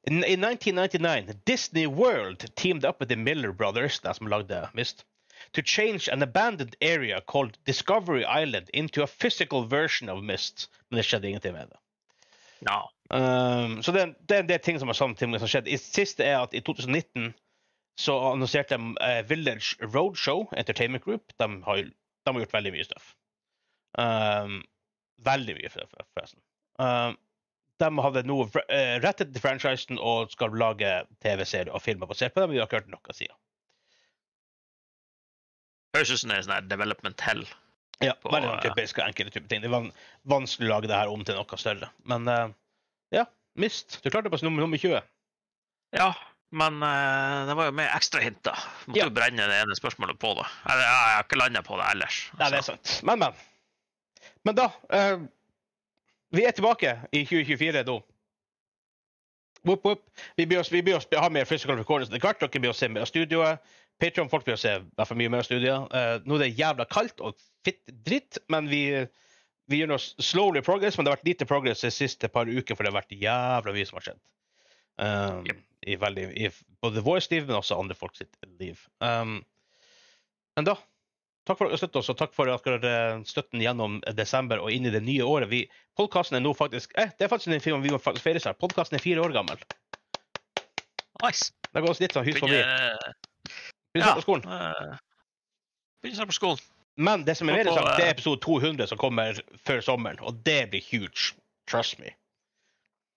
[0.07, 5.05] in, in 1999, Disney World teamed up with the Miller Brothers, de som lagde Myst,
[5.53, 10.69] to change an abandoned area called Discovery Island into a physical version of Myst.
[10.91, 11.79] Men det skjedde ingenting med det.
[12.69, 12.81] No.
[13.11, 15.69] Um, så det, det er en del ting som har sånne ting som har skjedd.
[15.73, 17.33] I siste er at i 2019
[18.01, 21.33] så annonserte de uh, Village Roadshow Entertainment Group.
[21.41, 23.15] De har, de har gjort veldig mye stuff.
[23.99, 24.61] Um,
[25.27, 26.41] veldig mye, for- for- forresten.
[26.79, 27.19] Um,
[27.81, 30.91] de hadde nå uh, rettet til franchisen og skal lage
[31.25, 32.51] TV-serier og filmer basert på dem.
[32.55, 33.35] vi har ikke hørt noe siden.
[35.97, 37.45] Høres ut som det er sånn development hell.
[38.01, 39.61] Ja, På, veldig eh, typisk og enkle type ting.
[39.65, 39.91] Det er
[40.31, 41.91] vanskelig å lage det her om til noe større.
[42.09, 42.53] Men eh,
[43.19, 43.27] ja,
[43.61, 43.99] Mist.
[44.05, 45.03] Du klarte på nummer, nummer 20.
[45.99, 46.13] Ja,
[46.51, 47.91] men uh, det var jo med
[48.43, 48.55] da.
[48.87, 49.05] Måtte Ja.
[49.05, 50.47] jo brenne det ene spørsmålet på det.
[50.67, 52.21] Jeg, jeg, jeg har ikke landa på det ellers.
[52.39, 52.77] Nei, det er altså.
[52.79, 53.03] sant.
[53.07, 53.33] Men, men.
[54.45, 55.27] Men da uh,
[56.35, 57.99] Vi er tilbake i 2024 da.
[59.67, 60.03] Whoop, whoop.
[60.37, 62.41] Vi blir oss, vi blir oss, ha mer physical recordings etter hvert.
[62.41, 63.61] Dere blir å se mer av studioet.
[64.01, 65.87] Patreon-folk å se hvert mye mer studier.
[65.97, 68.83] Eh, nå er det jævla kaldt og fitt dritt, men vi,
[69.71, 72.75] vi gjør noe slowly progress, men det har vært lite progress de siste par uker,
[72.75, 74.23] for det har vært jævla mye som har skjedd.
[75.01, 75.61] Um, Yep.
[75.89, 76.51] i, veldig, I
[76.85, 78.83] både vårt liv, men også andre folk sitt liv.
[79.01, 79.39] Um,
[80.59, 80.77] men da
[81.49, 84.61] Takk for at dere støtter oss, og takk for at dere eh, støtten gjennom desember
[84.61, 85.49] og inn i det nye året.
[85.51, 85.63] Vi,
[85.99, 88.59] podcasten er nå faktisk eh, Det er faktisk en film vi må faktisk feire her.
[88.61, 89.63] Podkasten er fire år gammel.
[91.25, 91.49] Nice.
[91.73, 92.61] Det går oss litt sånn hus forbi.
[93.95, 94.45] Begynner, Begynner på skolen.
[94.53, 94.99] eh,
[96.03, 96.59] Begynner snart på skolen.
[96.97, 100.21] Men det som er på, interessant, det er eh, episode 200 som kommer før sommeren,
[100.21, 101.33] og det blir huge.
[101.71, 102.11] Trust me.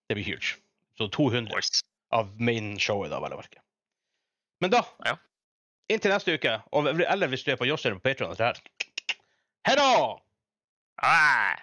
[0.10, 0.56] Det blir huge.
[0.98, 1.82] Så 200 Nice.
[2.14, 3.60] av main-showet, da, vel å merke.
[4.62, 5.16] Men da, Ja.
[5.90, 8.36] inntil neste uke, eller hvis du er på Josser på Patreon,
[9.66, 10.18] Hei da!
[11.02, 11.56] Ah!